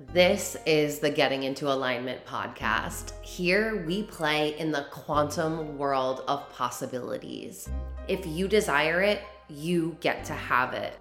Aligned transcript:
This 0.00 0.56
is 0.66 0.98
the 0.98 1.08
Getting 1.08 1.44
into 1.44 1.72
Alignment 1.72 2.26
podcast. 2.26 3.12
Here 3.22 3.86
we 3.86 4.02
play 4.02 4.58
in 4.58 4.72
the 4.72 4.86
quantum 4.90 5.78
world 5.78 6.24
of 6.26 6.50
possibilities. 6.50 7.68
If 8.08 8.26
you 8.26 8.48
desire 8.48 9.02
it, 9.02 9.22
you 9.48 9.96
get 10.00 10.24
to 10.24 10.32
have 10.32 10.74
it. 10.74 10.98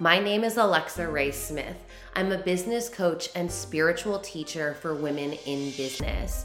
My 0.00 0.18
name 0.18 0.42
is 0.42 0.56
Alexa 0.56 1.08
Rae 1.08 1.30
Smith. 1.30 1.76
I'm 2.16 2.32
a 2.32 2.38
business 2.38 2.88
coach 2.88 3.28
and 3.36 3.48
spiritual 3.48 4.18
teacher 4.18 4.74
for 4.74 4.96
women 4.96 5.34
in 5.46 5.70
business. 5.76 6.44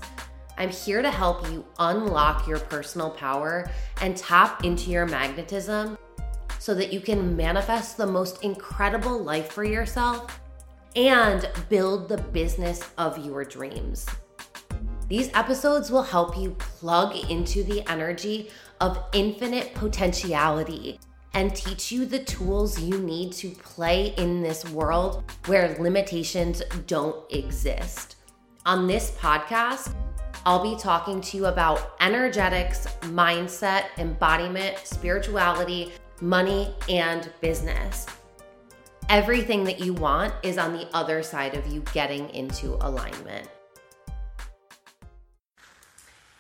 I'm 0.59 0.69
here 0.69 1.01
to 1.01 1.09
help 1.09 1.49
you 1.49 1.65
unlock 1.79 2.47
your 2.47 2.59
personal 2.59 3.09
power 3.09 3.67
and 3.99 4.15
tap 4.15 4.63
into 4.63 4.91
your 4.91 5.07
magnetism 5.07 5.97
so 6.59 6.75
that 6.75 6.93
you 6.93 6.99
can 6.99 7.35
manifest 7.35 7.97
the 7.97 8.05
most 8.05 8.43
incredible 8.43 9.23
life 9.23 9.51
for 9.51 9.63
yourself 9.63 10.39
and 10.95 11.49
build 11.69 12.09
the 12.09 12.17
business 12.17 12.81
of 12.97 13.25
your 13.25 13.43
dreams. 13.43 14.05
These 15.07 15.29
episodes 15.33 15.91
will 15.91 16.03
help 16.03 16.37
you 16.37 16.51
plug 16.51 17.15
into 17.29 17.63
the 17.63 17.87
energy 17.89 18.49
of 18.79 19.03
infinite 19.13 19.73
potentiality 19.73 20.99
and 21.33 21.55
teach 21.55 21.91
you 21.91 22.05
the 22.05 22.19
tools 22.19 22.79
you 22.79 22.99
need 22.99 23.33
to 23.33 23.49
play 23.49 24.13
in 24.17 24.41
this 24.41 24.65
world 24.69 25.23
where 25.47 25.75
limitations 25.79 26.61
don't 26.87 27.31
exist. 27.31 28.17
On 28.65 28.87
this 28.87 29.11
podcast, 29.11 29.93
I'll 30.45 30.63
be 30.63 30.79
talking 30.79 31.21
to 31.21 31.37
you 31.37 31.45
about 31.47 31.93
energetics, 32.01 32.87
mindset, 33.01 33.85
embodiment, 33.97 34.79
spirituality, 34.83 35.93
money, 36.21 36.73
and 36.89 37.31
business. 37.41 38.05
Everything 39.09 39.65
that 39.65 39.79
you 39.79 39.93
want 39.93 40.33
is 40.43 40.57
on 40.57 40.73
the 40.73 40.87
other 40.93 41.21
side 41.23 41.55
of 41.55 41.67
you 41.67 41.83
getting 41.93 42.29
into 42.29 42.75
alignment. 42.85 43.47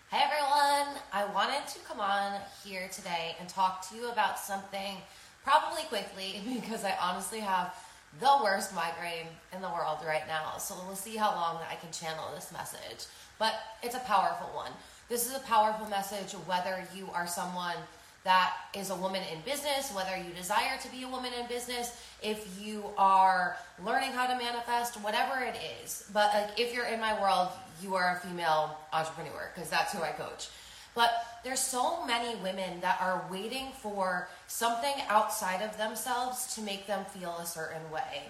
Hey 0.09 0.23
everyone, 0.23 0.97
I 1.11 1.25
wanted 1.33 1.67
to 1.73 1.79
come 1.79 1.99
on 1.99 2.39
here 2.63 2.87
today 2.91 3.35
and 3.39 3.49
talk 3.49 3.87
to 3.89 3.95
you 3.95 4.09
about 4.11 4.39
something 4.39 4.95
probably 5.43 5.83
quickly 5.83 6.41
because 6.61 6.85
I 6.85 6.95
honestly 7.01 7.41
have 7.41 7.75
the 8.19 8.31
worst 8.41 8.73
migraine 8.73 9.27
in 9.53 9.61
the 9.61 9.69
world 9.69 9.97
right 10.05 10.27
now. 10.27 10.57
So 10.57 10.75
we'll 10.85 10.95
see 10.95 11.17
how 11.17 11.31
long 11.31 11.57
I 11.69 11.75
can 11.75 11.91
channel 11.91 12.25
this 12.33 12.51
message. 12.53 13.07
But 13.39 13.55
it's 13.81 13.95
a 13.95 13.99
powerful 13.99 14.47
one. 14.55 14.71
This 15.09 15.27
is 15.27 15.35
a 15.35 15.39
powerful 15.41 15.89
message 15.89 16.31
whether 16.45 16.87
you 16.95 17.09
are 17.13 17.27
someone 17.27 17.75
that 18.23 18.53
is 18.73 18.89
a 18.89 18.95
woman 18.95 19.21
in 19.31 19.39
business, 19.41 19.91
whether 19.93 20.15
you 20.15 20.33
desire 20.33 20.77
to 20.81 20.91
be 20.91 21.03
a 21.03 21.07
woman 21.07 21.31
in 21.39 21.47
business, 21.47 22.01
if 22.21 22.47
you 22.61 22.85
are 22.97 23.57
learning 23.85 24.11
how 24.11 24.27
to 24.27 24.37
manifest, 24.37 24.95
whatever 25.01 25.43
it 25.43 25.57
is. 25.83 26.09
But 26.13 26.33
like 26.33 26.59
if 26.59 26.73
you're 26.73 26.85
in 26.85 26.99
my 26.99 27.19
world, 27.21 27.49
you 27.81 27.95
are 27.95 28.17
a 28.17 28.27
female 28.27 28.77
entrepreneur 28.93 29.51
because 29.53 29.69
that's 29.69 29.91
who 29.91 30.01
I 30.01 30.11
coach. 30.11 30.49
But 30.95 31.11
there's 31.43 31.59
so 31.59 32.05
many 32.05 32.35
women 32.41 32.79
that 32.81 33.01
are 33.01 33.25
waiting 33.29 33.71
for 33.81 34.29
something 34.47 34.93
outside 35.09 35.61
of 35.61 35.77
themselves 35.77 36.55
to 36.55 36.61
make 36.61 36.87
them 36.87 37.03
feel 37.05 37.35
a 37.41 37.45
certain 37.45 37.89
way. 37.91 38.23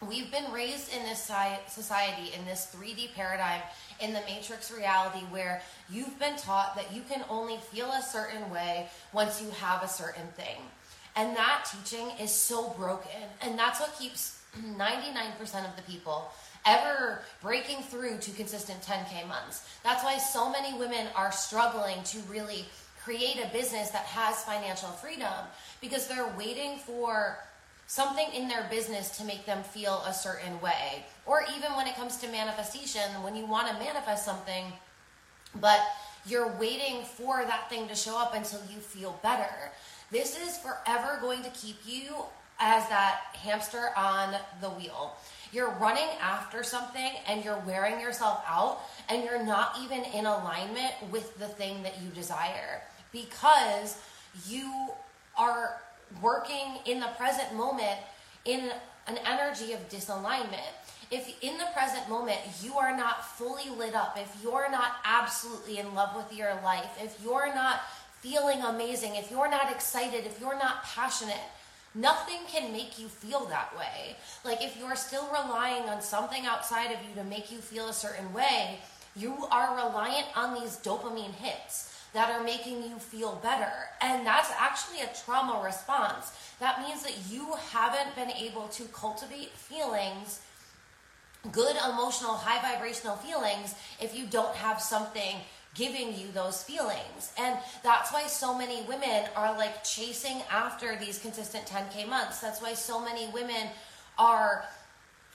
We've 0.00 0.30
been 0.30 0.52
raised 0.52 0.92
in 0.92 1.02
this 1.04 1.30
society, 1.68 2.32
in 2.36 2.44
this 2.44 2.74
3D 2.74 3.14
paradigm, 3.14 3.62
in 4.00 4.12
the 4.12 4.20
matrix 4.26 4.70
reality 4.70 5.24
where 5.30 5.62
you've 5.88 6.18
been 6.18 6.36
taught 6.36 6.76
that 6.76 6.94
you 6.94 7.02
can 7.08 7.24
only 7.30 7.56
feel 7.72 7.90
a 7.90 8.02
certain 8.02 8.50
way 8.50 8.88
once 9.12 9.40
you 9.40 9.50
have 9.50 9.82
a 9.82 9.88
certain 9.88 10.26
thing. 10.36 10.56
And 11.16 11.36
that 11.36 11.70
teaching 11.70 12.10
is 12.20 12.30
so 12.30 12.70
broken. 12.70 13.22
And 13.40 13.58
that's 13.58 13.80
what 13.80 13.96
keeps 13.98 14.40
99% 14.76 15.68
of 15.68 15.76
the 15.76 15.82
people 15.82 16.30
ever 16.66 17.22
breaking 17.42 17.82
through 17.82 18.18
to 18.18 18.30
consistent 18.32 18.80
10K 18.82 19.28
months. 19.28 19.68
That's 19.82 20.02
why 20.02 20.18
so 20.18 20.50
many 20.50 20.76
women 20.78 21.06
are 21.14 21.30
struggling 21.30 22.02
to 22.04 22.18
really 22.30 22.64
create 23.02 23.36
a 23.36 23.52
business 23.52 23.90
that 23.90 24.04
has 24.04 24.42
financial 24.44 24.88
freedom 24.88 25.32
because 25.80 26.08
they're 26.08 26.32
waiting 26.38 26.78
for 26.78 27.38
something 27.94 28.26
in 28.34 28.48
their 28.48 28.66
business 28.70 29.16
to 29.16 29.24
make 29.24 29.46
them 29.46 29.62
feel 29.62 30.02
a 30.04 30.12
certain 30.12 30.60
way. 30.60 31.04
Or 31.26 31.44
even 31.56 31.76
when 31.76 31.86
it 31.86 31.94
comes 31.94 32.16
to 32.16 32.28
manifestation, 32.28 33.22
when 33.22 33.36
you 33.36 33.46
want 33.46 33.68
to 33.68 33.74
manifest 33.74 34.24
something, 34.24 34.64
but 35.60 35.78
you're 36.26 36.52
waiting 36.58 37.04
for 37.04 37.44
that 37.44 37.70
thing 37.70 37.86
to 37.86 37.94
show 37.94 38.18
up 38.18 38.34
until 38.34 38.58
you 38.68 38.80
feel 38.80 39.20
better. 39.22 39.70
This 40.10 40.36
is 40.36 40.58
forever 40.58 41.18
going 41.20 41.44
to 41.44 41.50
keep 41.50 41.76
you 41.86 42.16
as 42.58 42.88
that 42.88 43.20
hamster 43.34 43.90
on 43.96 44.34
the 44.60 44.70
wheel. 44.70 45.14
You're 45.52 45.70
running 45.80 46.08
after 46.20 46.64
something 46.64 47.12
and 47.28 47.44
you're 47.44 47.62
wearing 47.64 48.00
yourself 48.00 48.42
out 48.44 48.80
and 49.08 49.22
you're 49.22 49.44
not 49.44 49.78
even 49.84 50.02
in 50.02 50.26
alignment 50.26 50.94
with 51.12 51.38
the 51.38 51.46
thing 51.46 51.84
that 51.84 52.02
you 52.02 52.08
desire 52.10 52.82
because 53.12 53.96
you 54.48 54.88
are 55.38 55.80
working 56.22 56.78
in 56.86 57.00
the 57.00 57.08
present 57.16 57.54
moment 57.54 57.98
in 58.44 58.70
an 59.06 59.18
energy 59.26 59.72
of 59.72 59.88
disalignment. 59.88 60.72
If 61.10 61.42
in 61.42 61.58
the 61.58 61.66
present 61.74 62.08
moment 62.08 62.38
you 62.62 62.74
are 62.74 62.96
not 62.96 63.24
fully 63.24 63.70
lit 63.70 63.94
up, 63.94 64.18
if 64.18 64.34
you're 64.42 64.70
not 64.70 64.96
absolutely 65.04 65.78
in 65.78 65.94
love 65.94 66.16
with 66.16 66.36
your 66.36 66.54
life, 66.62 66.90
if 67.00 67.16
you're 67.22 67.54
not 67.54 67.82
feeling 68.20 68.62
amazing, 68.62 69.16
if 69.16 69.30
you're 69.30 69.50
not 69.50 69.70
excited, 69.70 70.24
if 70.24 70.40
you're 70.40 70.58
not 70.58 70.82
passionate, 70.84 71.42
nothing 71.94 72.40
can 72.48 72.72
make 72.72 72.98
you 72.98 73.08
feel 73.08 73.44
that 73.46 73.76
way. 73.76 74.16
Like 74.44 74.62
if 74.62 74.78
you're 74.78 74.96
still 74.96 75.28
relying 75.30 75.84
on 75.84 76.00
something 76.00 76.46
outside 76.46 76.90
of 76.90 76.98
you 77.06 77.14
to 77.16 77.24
make 77.24 77.52
you 77.52 77.58
feel 77.58 77.88
a 77.88 77.92
certain 77.92 78.32
way, 78.32 78.78
you 79.14 79.46
are 79.50 79.76
reliant 79.76 80.26
on 80.36 80.54
these 80.54 80.78
dopamine 80.78 81.34
hits 81.34 81.93
that 82.14 82.30
are 82.30 82.42
making 82.42 82.82
you 82.82 82.96
feel 82.98 83.38
better. 83.42 83.72
And 84.00 84.26
that's 84.26 84.50
actually 84.58 85.00
a 85.00 85.10
trauma 85.24 85.62
response. 85.62 86.32
That 86.60 86.80
means 86.80 87.02
that 87.02 87.14
you 87.28 87.54
haven't 87.72 88.14
been 88.14 88.30
able 88.30 88.68
to 88.68 88.84
cultivate 88.84 89.50
feelings, 89.50 90.40
good 91.52 91.76
emotional, 91.76 92.34
high 92.34 92.62
vibrational 92.72 93.16
feelings, 93.16 93.74
if 94.00 94.16
you 94.16 94.26
don't 94.26 94.54
have 94.54 94.80
something 94.80 95.36
giving 95.74 96.16
you 96.16 96.30
those 96.32 96.62
feelings. 96.62 97.32
And 97.36 97.58
that's 97.82 98.12
why 98.12 98.28
so 98.28 98.56
many 98.56 98.82
women 98.82 99.24
are 99.34 99.56
like 99.58 99.82
chasing 99.82 100.40
after 100.50 100.96
these 100.96 101.18
consistent 101.18 101.66
10K 101.66 102.08
months. 102.08 102.38
That's 102.38 102.62
why 102.62 102.74
so 102.74 103.04
many 103.04 103.26
women 103.34 103.68
are 104.16 104.64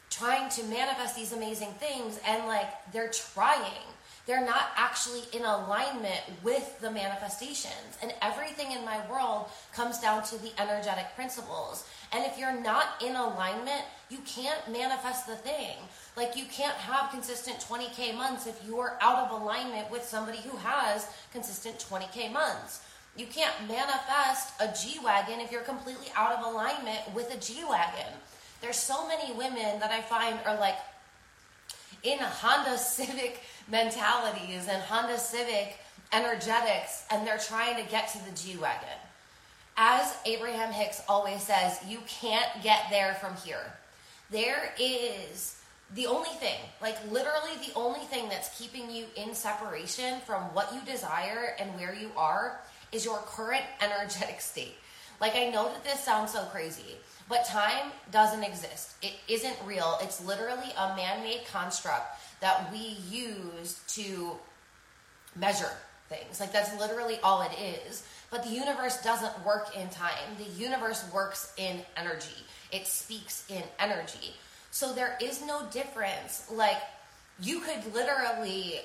trying 0.10 0.50
to 0.50 0.64
manifest 0.64 1.16
these 1.16 1.34
amazing 1.34 1.74
things 1.74 2.20
and 2.26 2.48
like 2.48 2.70
they're 2.94 3.12
trying 3.12 3.84
they're 4.30 4.46
not 4.46 4.70
actually 4.76 5.24
in 5.34 5.44
alignment 5.44 6.22
with 6.44 6.80
the 6.82 6.92
manifestations. 6.92 7.98
And 8.04 8.14
everything 8.22 8.74
in 8.74 8.86
my 8.86 9.00
world 9.10 9.48
comes 9.74 9.98
down 9.98 10.22
to 10.26 10.38
the 10.38 10.52
energetic 10.62 11.08
principles. 11.16 11.88
And 12.12 12.24
if 12.24 12.38
you're 12.38 12.62
not 12.62 13.02
in 13.04 13.16
alignment, 13.16 13.82
you 14.12 14.20
can't 14.28 14.72
manifest 14.72 15.26
the 15.26 15.36
thing. 15.36 15.78
Like 16.16 16.36
you 16.36 16.46
can't 16.46 16.76
have 16.76 17.10
consistent 17.10 17.58
20K 17.58 18.16
months 18.16 18.46
if 18.46 18.62
you 18.68 18.78
are 18.78 19.00
out 19.02 19.18
of 19.32 19.42
alignment 19.42 19.90
with 19.90 20.04
somebody 20.04 20.38
who 20.38 20.56
has 20.58 21.08
consistent 21.34 21.80
20K 21.80 22.32
months. 22.32 22.84
You 23.18 23.26
can't 23.26 23.56
manifest 23.68 24.54
a 24.62 24.68
G 24.80 25.00
Wagon 25.04 25.40
if 25.40 25.52
you're 25.52 25.62
completely 25.62 26.12
out 26.16 26.38
of 26.38 26.46
alignment 26.46 27.00
with 27.16 27.34
a 27.34 27.38
G 27.40 27.64
Wagon. 27.68 28.14
There's 28.62 28.78
so 28.78 29.08
many 29.08 29.34
women 29.34 29.80
that 29.80 29.90
I 29.90 30.02
find 30.02 30.38
are 30.46 30.60
like 30.60 30.78
in 32.04 32.20
Honda 32.20 32.78
Civic 32.78 33.42
mentalities 33.70 34.68
and 34.70 34.82
Honda 34.82 35.18
Civic 35.18 35.78
energetics, 36.12 37.06
and 37.12 37.26
they're 37.26 37.38
trying 37.38 37.84
to 37.84 37.90
get 37.90 38.10
to 38.10 38.26
the 38.26 38.32
G 38.32 38.58
Wagon. 38.58 38.88
As 39.78 40.16
Abraham 40.26 40.74
Hicks 40.74 41.02
always 41.08 41.42
says, 41.44 41.80
you 41.88 42.00
can't 42.08 42.50
get 42.62 42.88
there 42.90 43.14
from 43.16 43.36
here. 43.38 43.74
There 44.30 44.74
is 44.80 45.60
the 45.96 46.06
only 46.06 46.30
thing, 46.30 46.60
like 46.82 46.98
literally 47.10 47.56
the 47.66 47.74
only 47.76 48.02
thing 48.02 48.30
that's 48.30 48.60
keeping 48.60 48.92
you 48.92 49.06
in 49.16 49.34
separation 49.34 50.20
from 50.26 50.44
what 50.54 50.74
you 50.74 50.82
desire 50.82 51.56
and 51.60 51.70
where 51.76 51.96
you 51.96 52.12
are 52.16 52.60
is 52.92 53.06
your 53.06 53.18
current 53.20 53.64
energetic 53.82 54.42
state. 54.42 54.76
Like, 55.20 55.36
I 55.36 55.50
know 55.50 55.66
that 55.66 55.84
this 55.84 56.04
sounds 56.04 56.32
so 56.32 56.44
crazy, 56.46 56.98
but 57.28 57.46
time 57.46 57.92
doesn't 58.12 58.44
exist. 58.44 58.94
It 59.02 59.14
isn't 59.28 59.56
real. 59.66 59.98
It's 60.02 60.24
literally 60.26 60.72
a 60.78 60.96
man 60.96 61.24
made 61.24 61.42
construct 61.52 62.20
that 62.40 62.72
we 62.72 62.98
use 63.10 63.82
to 63.90 64.38
measure 65.36 65.72
things. 66.08 66.40
Like, 66.40 66.52
that's 66.52 66.78
literally 66.80 67.20
all 67.22 67.42
it 67.42 67.52
is. 67.60 68.04
But 68.32 68.44
the 68.44 68.50
universe 68.50 69.02
doesn't 69.02 69.46
work 69.46 69.76
in 69.76 69.90
time, 69.90 70.38
the 70.38 70.62
universe 70.62 71.04
works 71.14 71.52
in 71.58 71.82
energy, 71.98 72.46
it 72.72 72.86
speaks 72.86 73.44
in 73.50 73.64
energy. 73.80 74.36
So, 74.72 74.94
there 74.94 75.18
is 75.20 75.44
no 75.44 75.66
difference. 75.72 76.46
Like, 76.52 76.78
you 77.42 77.60
could 77.62 77.94
literally 77.94 78.82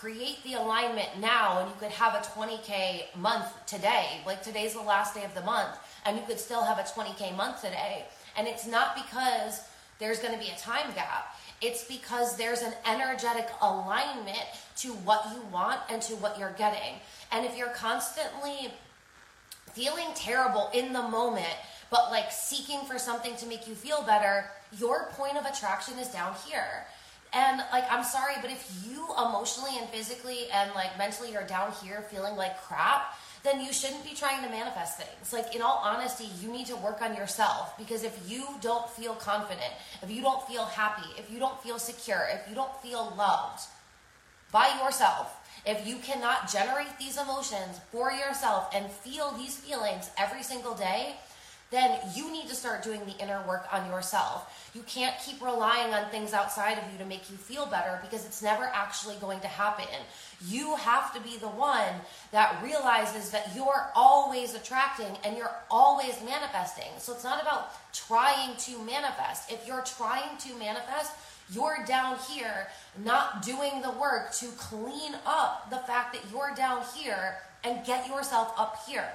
create 0.00 0.42
the 0.44 0.54
alignment 0.54 1.08
now 1.20 1.60
and 1.60 1.68
you 1.68 1.74
could 1.78 1.90
have 1.90 2.14
a 2.14 2.18
20k 2.18 3.16
month 3.16 3.46
today 3.66 4.20
like 4.26 4.42
today's 4.42 4.74
the 4.74 4.82
last 4.82 5.14
day 5.14 5.24
of 5.24 5.34
the 5.34 5.40
month 5.42 5.76
and 6.04 6.16
you 6.16 6.22
could 6.26 6.38
still 6.38 6.62
have 6.62 6.78
a 6.78 6.82
20k 6.82 7.34
month 7.36 7.62
today 7.62 8.04
and 8.36 8.46
it's 8.46 8.66
not 8.66 8.94
because 8.94 9.62
there's 9.98 10.18
going 10.18 10.34
to 10.34 10.38
be 10.38 10.50
a 10.50 10.58
time 10.58 10.92
gap. 10.94 11.36
It's 11.62 11.84
because 11.84 12.36
there's 12.36 12.60
an 12.60 12.74
energetic 12.84 13.48
alignment 13.62 14.44
to 14.78 14.88
what 14.88 15.26
you 15.32 15.40
want 15.50 15.80
and 15.90 16.02
to 16.02 16.14
what 16.16 16.38
you're 16.38 16.54
getting. 16.58 16.96
And 17.32 17.46
if 17.46 17.56
you're 17.56 17.68
constantly 17.68 18.72
feeling 19.72 20.08
terrible 20.14 20.70
in 20.74 20.92
the 20.92 21.02
moment, 21.02 21.46
but 21.90 22.10
like 22.10 22.30
seeking 22.30 22.80
for 22.84 22.98
something 22.98 23.36
to 23.36 23.46
make 23.46 23.66
you 23.66 23.74
feel 23.74 24.02
better, 24.02 24.50
your 24.78 25.08
point 25.12 25.36
of 25.38 25.46
attraction 25.46 25.98
is 25.98 26.08
down 26.08 26.34
here. 26.46 26.84
And 27.32 27.62
like, 27.72 27.84
I'm 27.90 28.04
sorry, 28.04 28.34
but 28.40 28.50
if 28.50 28.70
you 28.86 29.06
emotionally 29.18 29.78
and 29.78 29.88
physically 29.88 30.48
and 30.52 30.70
like 30.74 30.96
mentally 30.98 31.36
are 31.36 31.46
down 31.46 31.72
here 31.82 32.04
feeling 32.10 32.36
like 32.36 32.60
crap, 32.62 33.14
then 33.42 33.60
you 33.60 33.72
shouldn't 33.72 34.04
be 34.04 34.14
trying 34.14 34.42
to 34.42 34.48
manifest 34.50 34.98
things. 34.98 35.32
Like, 35.32 35.54
in 35.54 35.62
all 35.62 35.80
honesty, 35.84 36.28
you 36.40 36.50
need 36.50 36.66
to 36.66 36.76
work 36.76 37.00
on 37.00 37.14
yourself 37.14 37.78
because 37.78 38.02
if 38.02 38.18
you 38.28 38.46
don't 38.60 38.88
feel 38.90 39.14
confident, 39.14 39.72
if 40.02 40.10
you 40.10 40.20
don't 40.20 40.46
feel 40.48 40.64
happy, 40.64 41.08
if 41.16 41.30
you 41.30 41.38
don't 41.38 41.60
feel 41.62 41.78
secure, 41.78 42.26
if 42.32 42.48
you 42.48 42.54
don't 42.54 42.74
feel 42.82 43.14
loved 43.16 43.62
by 44.50 44.68
yourself, 44.82 45.32
if 45.64 45.86
you 45.86 45.96
cannot 45.98 46.50
generate 46.50 46.98
these 46.98 47.16
emotions 47.18 47.80
for 47.92 48.10
yourself 48.10 48.68
and 48.74 48.90
feel 48.90 49.32
these 49.32 49.56
feelings 49.56 50.10
every 50.18 50.42
single 50.42 50.74
day, 50.74 51.16
then 51.70 51.98
you 52.14 52.30
need 52.30 52.48
to 52.48 52.54
start 52.54 52.84
doing 52.84 53.00
the 53.06 53.16
inner 53.22 53.42
work 53.48 53.66
on 53.72 53.90
yourself. 53.90 54.70
You 54.74 54.82
can't 54.82 55.16
keep 55.24 55.42
relying 55.42 55.92
on 55.92 56.08
things 56.10 56.32
outside 56.32 56.78
of 56.78 56.84
you 56.92 56.98
to 56.98 57.04
make 57.04 57.28
you 57.30 57.36
feel 57.36 57.66
better 57.66 57.98
because 58.02 58.24
it's 58.24 58.42
never 58.42 58.64
actually 58.64 59.16
going 59.16 59.40
to 59.40 59.48
happen. 59.48 59.86
You 60.46 60.76
have 60.76 61.12
to 61.14 61.20
be 61.20 61.38
the 61.38 61.48
one 61.48 61.94
that 62.30 62.62
realizes 62.62 63.30
that 63.30 63.50
you're 63.56 63.90
always 63.96 64.54
attracting 64.54 65.18
and 65.24 65.36
you're 65.36 65.54
always 65.70 66.22
manifesting. 66.24 66.90
So 66.98 67.12
it's 67.12 67.24
not 67.24 67.42
about 67.42 67.72
trying 67.92 68.56
to 68.56 68.78
manifest. 68.84 69.50
If 69.50 69.66
you're 69.66 69.82
trying 69.82 70.36
to 70.38 70.54
manifest, 70.58 71.12
you're 71.50 71.84
down 71.86 72.16
here 72.30 72.68
not 73.04 73.42
doing 73.42 73.82
the 73.82 73.90
work 73.92 74.32
to 74.34 74.46
clean 74.56 75.14
up 75.24 75.70
the 75.70 75.78
fact 75.78 76.12
that 76.12 76.22
you're 76.30 76.54
down 76.54 76.82
here 76.94 77.36
and 77.64 77.84
get 77.84 78.08
yourself 78.08 78.52
up 78.56 78.84
here. 78.86 79.08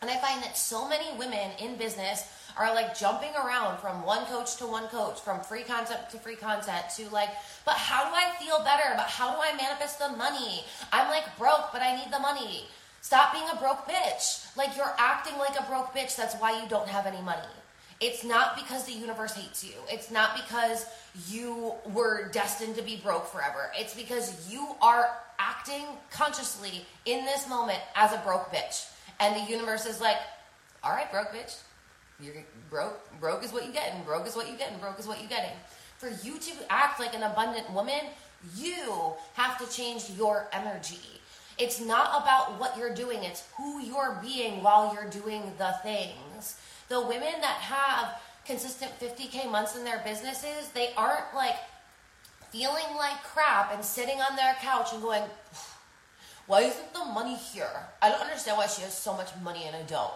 And 0.00 0.10
I 0.10 0.16
find 0.18 0.42
that 0.42 0.56
so 0.56 0.88
many 0.88 1.06
women 1.18 1.50
in 1.60 1.76
business 1.76 2.24
are 2.56 2.74
like 2.74 2.98
jumping 2.98 3.30
around 3.34 3.78
from 3.78 4.04
one 4.04 4.24
coach 4.26 4.56
to 4.56 4.66
one 4.66 4.88
coach, 4.88 5.20
from 5.20 5.40
free 5.40 5.62
content 5.62 6.00
to 6.10 6.18
free 6.18 6.36
content 6.36 6.84
to 6.96 7.08
like, 7.10 7.30
but 7.64 7.74
how 7.74 8.08
do 8.08 8.14
I 8.14 8.34
feel 8.40 8.58
better? 8.64 8.94
But 8.96 9.06
how 9.06 9.32
do 9.32 9.38
I 9.40 9.56
manifest 9.56 9.98
the 9.98 10.10
money? 10.10 10.64
I'm 10.92 11.08
like 11.08 11.24
broke, 11.38 11.72
but 11.72 11.82
I 11.82 11.96
need 11.96 12.12
the 12.12 12.18
money. 12.18 12.66
Stop 13.00 13.32
being 13.32 13.46
a 13.52 13.56
broke 13.56 13.88
bitch. 13.88 14.56
Like 14.56 14.76
you're 14.76 14.94
acting 14.98 15.38
like 15.38 15.58
a 15.58 15.62
broke 15.64 15.94
bitch. 15.94 16.16
That's 16.16 16.34
why 16.36 16.60
you 16.60 16.68
don't 16.68 16.88
have 16.88 17.06
any 17.06 17.22
money. 17.22 17.42
It's 18.00 18.22
not 18.24 18.56
because 18.56 18.84
the 18.84 18.92
universe 18.92 19.34
hates 19.34 19.64
you. 19.64 19.74
It's 19.90 20.10
not 20.10 20.36
because 20.36 20.86
you 21.28 21.72
were 21.92 22.28
destined 22.28 22.76
to 22.76 22.82
be 22.82 22.96
broke 22.96 23.26
forever. 23.26 23.72
It's 23.76 23.94
because 23.94 24.48
you 24.52 24.68
are 24.80 25.10
acting 25.40 25.84
consciously 26.10 26.86
in 27.06 27.24
this 27.24 27.48
moment 27.48 27.80
as 27.96 28.12
a 28.12 28.18
broke 28.18 28.52
bitch. 28.52 28.88
And 29.20 29.36
the 29.36 29.50
universe 29.50 29.86
is 29.86 30.00
like, 30.00 30.16
all 30.82 30.92
right, 30.92 31.10
broke 31.10 31.32
bitch. 31.32 31.56
You're 32.20 32.34
broke. 32.70 32.98
Broke 33.20 33.44
is 33.44 33.52
what 33.52 33.66
you 33.66 33.72
get, 33.72 33.94
and 33.94 34.04
broke 34.04 34.26
is 34.26 34.34
what 34.34 34.50
you 34.50 34.56
get, 34.56 34.72
and 34.72 34.80
broke 34.80 34.98
is 34.98 35.06
what 35.06 35.22
you 35.22 35.28
getting. 35.28 35.54
For 35.98 36.08
you 36.22 36.38
to 36.38 36.52
act 36.70 37.00
like 37.00 37.14
an 37.14 37.22
abundant 37.22 37.72
woman, 37.72 38.00
you 38.56 39.12
have 39.34 39.58
to 39.58 39.74
change 39.74 40.10
your 40.16 40.48
energy. 40.52 41.20
It's 41.58 41.80
not 41.80 42.22
about 42.22 42.60
what 42.60 42.76
you're 42.76 42.94
doing, 42.94 43.24
it's 43.24 43.44
who 43.56 43.80
you're 43.80 44.18
being 44.22 44.62
while 44.62 44.94
you're 44.94 45.10
doing 45.10 45.52
the 45.58 45.74
things. 45.82 46.56
The 46.88 47.00
women 47.00 47.34
that 47.40 47.58
have 47.60 48.20
consistent 48.44 48.92
50K 49.00 49.50
months 49.50 49.76
in 49.76 49.84
their 49.84 50.00
businesses, 50.04 50.68
they 50.72 50.90
aren't 50.96 51.34
like 51.34 51.56
feeling 52.50 52.96
like 52.96 53.22
crap 53.24 53.74
and 53.74 53.84
sitting 53.84 54.20
on 54.20 54.36
their 54.36 54.54
couch 54.60 54.92
and 54.92 55.02
going, 55.02 55.22
why 56.48 56.62
isn't 56.62 56.92
the 56.94 57.04
money 57.04 57.36
here? 57.36 57.70
I 58.00 58.08
don't 58.08 58.22
understand 58.22 58.56
why 58.56 58.66
she 58.66 58.80
has 58.82 58.94
so 58.94 59.12
much 59.12 59.28
money 59.44 59.64
and 59.66 59.76
I 59.76 59.82
don't. 59.82 60.14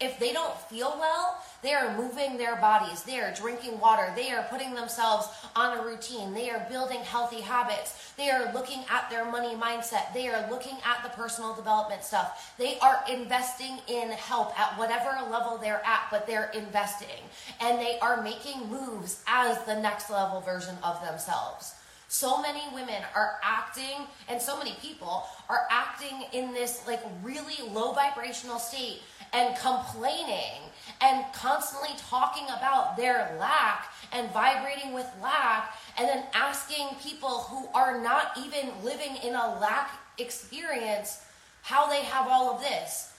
If 0.00 0.18
they 0.18 0.32
don't 0.32 0.56
feel 0.62 0.96
well, 0.98 1.38
they 1.62 1.74
are 1.74 1.96
moving 1.96 2.36
their 2.36 2.56
bodies. 2.56 3.02
They 3.02 3.20
are 3.20 3.32
drinking 3.34 3.78
water. 3.78 4.12
They 4.16 4.30
are 4.30 4.44
putting 4.50 4.74
themselves 4.74 5.28
on 5.54 5.78
a 5.78 5.82
routine. 5.84 6.34
They 6.34 6.50
are 6.50 6.66
building 6.70 7.00
healthy 7.00 7.40
habits. 7.40 8.12
They 8.16 8.30
are 8.30 8.52
looking 8.52 8.84
at 8.90 9.10
their 9.10 9.24
money 9.24 9.54
mindset. 9.54 10.12
They 10.14 10.28
are 10.28 10.48
looking 10.50 10.76
at 10.84 11.02
the 11.04 11.10
personal 11.10 11.54
development 11.54 12.02
stuff. 12.02 12.54
They 12.58 12.78
are 12.80 13.02
investing 13.08 13.78
in 13.86 14.10
help 14.10 14.58
at 14.58 14.76
whatever 14.78 15.10
level 15.30 15.58
they're 15.58 15.82
at, 15.84 16.08
but 16.10 16.26
they're 16.26 16.50
investing. 16.54 17.22
And 17.60 17.78
they 17.78 17.98
are 18.00 18.22
making 18.22 18.68
moves 18.68 19.22
as 19.28 19.62
the 19.64 19.80
next 19.80 20.10
level 20.10 20.40
version 20.40 20.76
of 20.82 21.00
themselves. 21.04 21.74
So 22.12 22.42
many 22.42 22.60
women 22.74 23.02
are 23.16 23.40
acting, 23.42 24.06
and 24.28 24.40
so 24.40 24.58
many 24.58 24.74
people 24.82 25.24
are 25.48 25.66
acting 25.70 26.26
in 26.34 26.52
this 26.52 26.86
like 26.86 27.00
really 27.22 27.66
low 27.70 27.92
vibrational 27.92 28.58
state 28.58 29.00
and 29.32 29.56
complaining 29.56 30.60
and 31.00 31.24
constantly 31.32 31.96
talking 32.10 32.44
about 32.44 32.98
their 32.98 33.34
lack 33.40 33.94
and 34.12 34.30
vibrating 34.30 34.92
with 34.92 35.06
lack, 35.22 35.74
and 35.96 36.06
then 36.06 36.24
asking 36.34 36.88
people 37.02 37.46
who 37.48 37.66
are 37.74 37.98
not 38.02 38.36
even 38.36 38.70
living 38.84 39.16
in 39.24 39.34
a 39.34 39.58
lack 39.58 39.98
experience 40.18 41.24
how 41.62 41.86
they 41.86 42.02
have 42.02 42.28
all 42.28 42.54
of 42.54 42.60
this. 42.60 43.14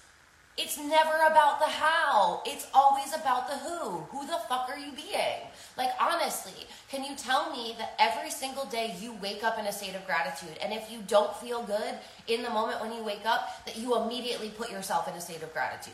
It's 0.56 0.78
never 0.78 1.16
about 1.32 1.60
the 1.60 1.66
how. 1.66 2.44
It's 2.46 2.68
always 2.74 3.14
about 3.14 3.48
the 3.48 3.58
who. 3.58 3.90
Who 4.12 4.28
the 4.28 4.38
fuck 4.48 4.70
are 4.70 4.78
you 4.78 4.92
being? 4.92 5.48
Like, 5.78 5.90
honestly, 6.00 6.68
can 6.90 7.04
you 7.04 7.16
tell 7.16 7.52
me 7.52 7.76
that 7.80 7.96
every 7.98 8.30
single 8.30 8.66
day 8.66 8.96
you 9.02 9.14
wake 9.20 9.44
up 9.44 9.58
in 9.58 9.66
a 9.66 9.72
state 9.72 9.96
of 9.96 10.06
gratitude, 10.06 10.58
and 10.62 10.72
if 10.72 10.92
you 10.92 11.00
don't 11.08 11.36
feel 11.38 11.64
good 11.64 11.96
in 12.28 12.44
the 12.44 12.52
moment 12.52 12.82
when 12.82 12.94
you 12.94 13.04
wake 13.04 13.26
up, 13.26 13.66
that 13.66 13.78
you 13.78 14.00
immediately 14.00 14.50
put 14.50 14.70
yourself 14.70 15.08
in 15.08 15.16
a 15.16 15.22
state 15.22 15.42
of 15.42 15.52
gratitude? 15.54 15.94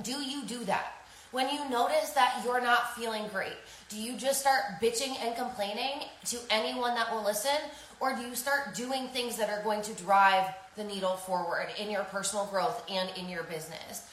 Do 0.00 0.12
you 0.12 0.44
do 0.44 0.64
that? 0.66 0.95
When 1.36 1.50
you 1.50 1.68
notice 1.68 2.12
that 2.12 2.40
you're 2.46 2.62
not 2.62 2.96
feeling 2.96 3.28
great, 3.30 3.58
do 3.90 3.98
you 3.98 4.16
just 4.16 4.40
start 4.40 4.80
bitching 4.80 5.22
and 5.22 5.36
complaining 5.36 6.08
to 6.28 6.38
anyone 6.48 6.94
that 6.94 7.12
will 7.12 7.22
listen? 7.22 7.58
Or 8.00 8.16
do 8.16 8.22
you 8.22 8.34
start 8.34 8.74
doing 8.74 9.08
things 9.08 9.36
that 9.36 9.50
are 9.50 9.62
going 9.62 9.82
to 9.82 9.92
drive 10.02 10.46
the 10.76 10.84
needle 10.84 11.14
forward 11.14 11.68
in 11.78 11.90
your 11.90 12.04
personal 12.04 12.46
growth 12.46 12.82
and 12.90 13.10
in 13.18 13.28
your 13.28 13.42
business? 13.42 14.08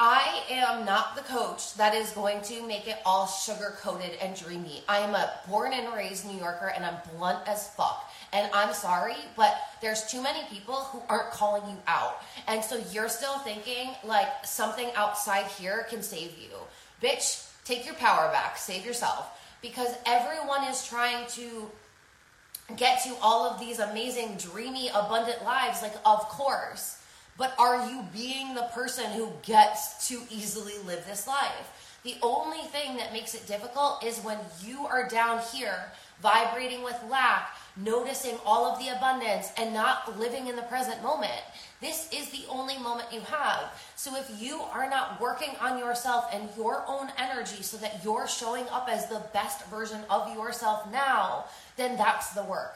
I 0.00 0.42
am 0.48 0.86
not 0.86 1.16
the 1.16 1.22
coach 1.22 1.74
that 1.74 1.94
is 1.94 2.12
going 2.12 2.40
to 2.44 2.66
make 2.66 2.88
it 2.88 2.96
all 3.04 3.26
sugar 3.26 3.76
coated 3.82 4.12
and 4.22 4.34
dreamy. 4.34 4.82
I 4.88 5.00
am 5.00 5.14
a 5.14 5.30
born 5.50 5.74
and 5.74 5.92
raised 5.92 6.24
New 6.24 6.38
Yorker 6.38 6.72
and 6.74 6.82
I'm 6.82 6.96
blunt 7.14 7.46
as 7.46 7.68
fuck. 7.74 8.07
And 8.32 8.50
I'm 8.52 8.74
sorry, 8.74 9.16
but 9.36 9.58
there's 9.80 10.04
too 10.04 10.22
many 10.22 10.44
people 10.50 10.74
who 10.74 11.00
aren't 11.08 11.30
calling 11.30 11.62
you 11.68 11.76
out. 11.86 12.22
And 12.46 12.62
so 12.62 12.80
you're 12.92 13.08
still 13.08 13.38
thinking 13.38 13.90
like 14.04 14.28
something 14.44 14.90
outside 14.96 15.46
here 15.46 15.86
can 15.88 16.02
save 16.02 16.36
you. 16.38 16.50
Bitch, 17.02 17.48
take 17.64 17.86
your 17.86 17.94
power 17.94 18.30
back, 18.30 18.58
save 18.58 18.84
yourself. 18.84 19.30
Because 19.62 19.94
everyone 20.06 20.64
is 20.64 20.86
trying 20.86 21.26
to 21.28 21.70
get 22.76 23.02
to 23.04 23.16
all 23.22 23.48
of 23.48 23.58
these 23.58 23.78
amazing, 23.78 24.36
dreamy, 24.36 24.88
abundant 24.88 25.42
lives. 25.44 25.82
Like, 25.82 25.96
of 26.04 26.20
course. 26.28 26.98
But 27.36 27.54
are 27.58 27.88
you 27.88 28.04
being 28.12 28.54
the 28.54 28.68
person 28.74 29.06
who 29.12 29.32
gets 29.42 30.08
to 30.08 30.20
easily 30.30 30.74
live 30.84 31.06
this 31.06 31.26
life? 31.26 31.98
The 32.04 32.16
only 32.22 32.62
thing 32.68 32.96
that 32.96 33.12
makes 33.12 33.34
it 33.34 33.46
difficult 33.46 34.04
is 34.04 34.18
when 34.20 34.38
you 34.64 34.86
are 34.86 35.08
down 35.08 35.40
here 35.52 35.92
vibrating 36.20 36.82
with 36.82 36.96
lack, 37.08 37.56
noticing 37.84 38.36
all 38.44 38.66
of 38.66 38.78
the 38.78 38.88
abundance, 38.88 39.52
and 39.56 39.72
not 39.72 40.18
living 40.18 40.48
in 40.48 40.56
the 40.56 40.62
present 40.62 41.02
moment. 41.02 41.42
This 41.80 42.08
is 42.12 42.30
the 42.30 42.44
only 42.48 42.76
moment 42.78 43.12
you 43.12 43.20
have. 43.20 43.72
So 43.94 44.16
if 44.16 44.30
you 44.40 44.60
are 44.72 44.90
not 44.90 45.20
working 45.20 45.50
on 45.60 45.78
yourself 45.78 46.28
and 46.32 46.48
your 46.56 46.84
own 46.88 47.08
energy 47.16 47.62
so 47.62 47.76
that 47.76 48.00
you're 48.04 48.26
showing 48.26 48.64
up 48.70 48.88
as 48.90 49.06
the 49.06 49.22
best 49.32 49.64
version 49.66 50.00
of 50.10 50.34
yourself 50.34 50.90
now, 50.90 51.44
then 51.76 51.96
that's 51.96 52.30
the 52.30 52.42
work. 52.42 52.74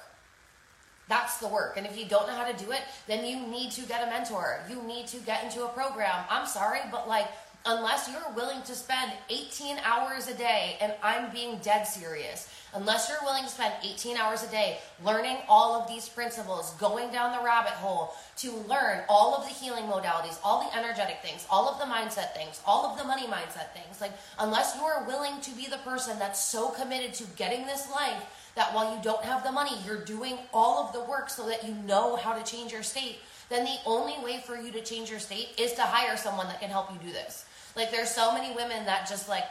That's 1.08 1.38
the 1.38 1.48
work. 1.48 1.76
And 1.76 1.84
if 1.84 1.98
you 1.98 2.06
don't 2.06 2.28
know 2.28 2.34
how 2.34 2.50
to 2.50 2.64
do 2.64 2.70
it, 2.70 2.82
then 3.08 3.26
you 3.26 3.44
need 3.46 3.72
to 3.72 3.82
get 3.82 4.06
a 4.06 4.10
mentor. 4.10 4.60
You 4.70 4.80
need 4.82 5.08
to 5.08 5.16
get 5.18 5.42
into 5.42 5.64
a 5.64 5.68
program. 5.68 6.24
I'm 6.30 6.46
sorry, 6.46 6.78
but 6.92 7.08
like, 7.08 7.26
unless 7.64 8.08
you're 8.08 8.34
willing 8.34 8.62
to 8.62 8.74
spend 8.74 9.12
18 9.30 9.78
hours 9.84 10.28
a 10.28 10.34
day, 10.34 10.76
and 10.80 10.94
I'm 11.02 11.30
being 11.30 11.58
dead 11.58 11.84
serious, 11.84 12.52
unless 12.74 13.08
you're 13.08 13.22
willing 13.22 13.44
to 13.44 13.50
spend 13.50 13.74
18 13.84 14.16
hours 14.16 14.42
a 14.42 14.50
day 14.50 14.78
learning 15.04 15.36
all 15.48 15.80
of 15.80 15.86
these 15.88 16.08
principles, 16.08 16.72
going 16.74 17.12
down 17.12 17.36
the 17.36 17.44
rabbit 17.44 17.72
hole 17.72 18.14
to 18.38 18.52
learn 18.68 19.02
all 19.08 19.34
of 19.36 19.44
the 19.44 19.50
healing 19.50 19.84
modalities, 19.84 20.38
all 20.42 20.68
the 20.68 20.76
energetic 20.76 21.18
things, 21.22 21.46
all 21.50 21.68
of 21.68 21.78
the 21.78 21.84
mindset 21.84 22.34
things, 22.34 22.60
all 22.66 22.86
of 22.86 22.98
the 22.98 23.04
money 23.04 23.26
mindset 23.26 23.72
things, 23.72 24.00
like, 24.00 24.12
unless 24.38 24.74
you 24.76 24.82
are 24.82 25.06
willing 25.06 25.40
to 25.40 25.50
be 25.52 25.66
the 25.66 25.78
person 25.78 26.18
that's 26.18 26.42
so 26.42 26.70
committed 26.70 27.14
to 27.14 27.24
getting 27.36 27.66
this 27.66 27.90
life 27.90 28.24
that 28.54 28.74
while 28.74 28.94
you 28.94 29.02
don't 29.02 29.24
have 29.24 29.44
the 29.44 29.52
money, 29.52 29.72
you're 29.86 30.04
doing 30.04 30.36
all 30.52 30.84
of 30.84 30.92
the 30.92 31.00
work 31.10 31.30
so 31.30 31.46
that 31.48 31.66
you 31.66 31.74
know 31.86 32.16
how 32.16 32.34
to 32.34 32.42
change 32.44 32.72
your 32.72 32.82
state, 32.82 33.18
then 33.48 33.64
the 33.64 33.76
only 33.86 34.14
way 34.24 34.42
for 34.44 34.56
you 34.56 34.72
to 34.72 34.82
change 34.82 35.10
your 35.10 35.18
state 35.18 35.48
is 35.58 35.72
to 35.74 35.82
hire 35.82 36.16
someone 36.16 36.46
that 36.48 36.60
can 36.60 36.70
help 36.70 36.90
you 36.92 36.98
do 37.06 37.12
this. 37.12 37.44
Like 37.76 37.90
there's 37.90 38.10
so 38.10 38.32
many 38.32 38.54
women 38.54 38.84
that 38.86 39.08
just 39.08 39.28
like 39.28 39.44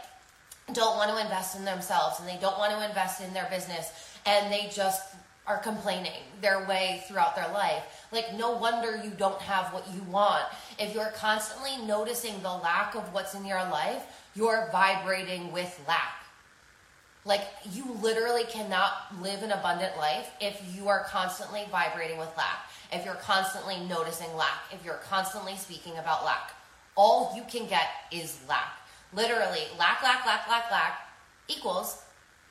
don't 0.74 0.96
want 0.98 1.12
to 1.12 1.22
invest 1.22 1.58
in 1.58 1.66
themselves 1.66 2.20
and 2.20 2.28
they 2.28 2.38
don't 2.40 2.58
want 2.58 2.72
to 2.74 2.88
invest 2.88 3.22
in 3.22 3.34
their 3.34 3.48
business 3.50 4.18
and 4.26 4.52
they 4.52 4.70
just 4.74 5.16
are 5.48 5.58
complaining 5.58 6.12
their 6.40 6.66
way 6.68 7.04
throughout 7.08 7.36
their 7.36 7.52
life. 7.52 7.84
Like, 8.12 8.36
no 8.36 8.52
wonder 8.52 9.02
you 9.04 9.12
don't 9.12 9.42
have 9.42 9.74
what 9.74 9.88
you 9.94 10.02
want. 10.04 10.44
If 10.78 10.94
you're 10.94 11.12
constantly 11.16 11.78
noticing 11.86 12.42
the 12.42 12.54
lack 12.54 12.96
of 12.96 13.12
what's 13.14 13.34
in 13.34 13.46
your 13.46 13.64
life, 13.70 14.04
you're 14.36 14.70
vibrating 14.72 15.52
with 15.52 15.84
lack. 15.88 16.24
Like, 17.26 17.42
you 17.72 17.86
literally 18.02 18.44
cannot 18.46 18.94
live 19.22 19.44
an 19.44 19.52
abundant 19.52 19.98
life 19.98 20.30
if 20.40 20.62
you 20.76 20.88
are 20.88 21.04
constantly 21.06 21.66
vibrating 21.72 22.18
with 22.18 22.36
lack, 22.38 22.70
if 22.92 23.04
you're 23.04 23.16
constantly 23.16 23.78
noticing 23.88 24.34
lack, 24.36 24.60
if 24.72 24.86
you're 24.86 25.02
constantly 25.10 25.56
speaking 25.56 25.98
about 25.98 26.24
lack. 26.24 26.54
All 26.96 27.34
you 27.36 27.44
can 27.50 27.68
get 27.68 27.88
is 28.12 28.40
lack. 28.48 28.78
Literally, 29.14 29.64
lack, 29.78 30.04
lack, 30.04 30.26
lack, 30.26 30.48
lack, 30.48 30.72
lack 30.72 31.08
equals 31.48 32.04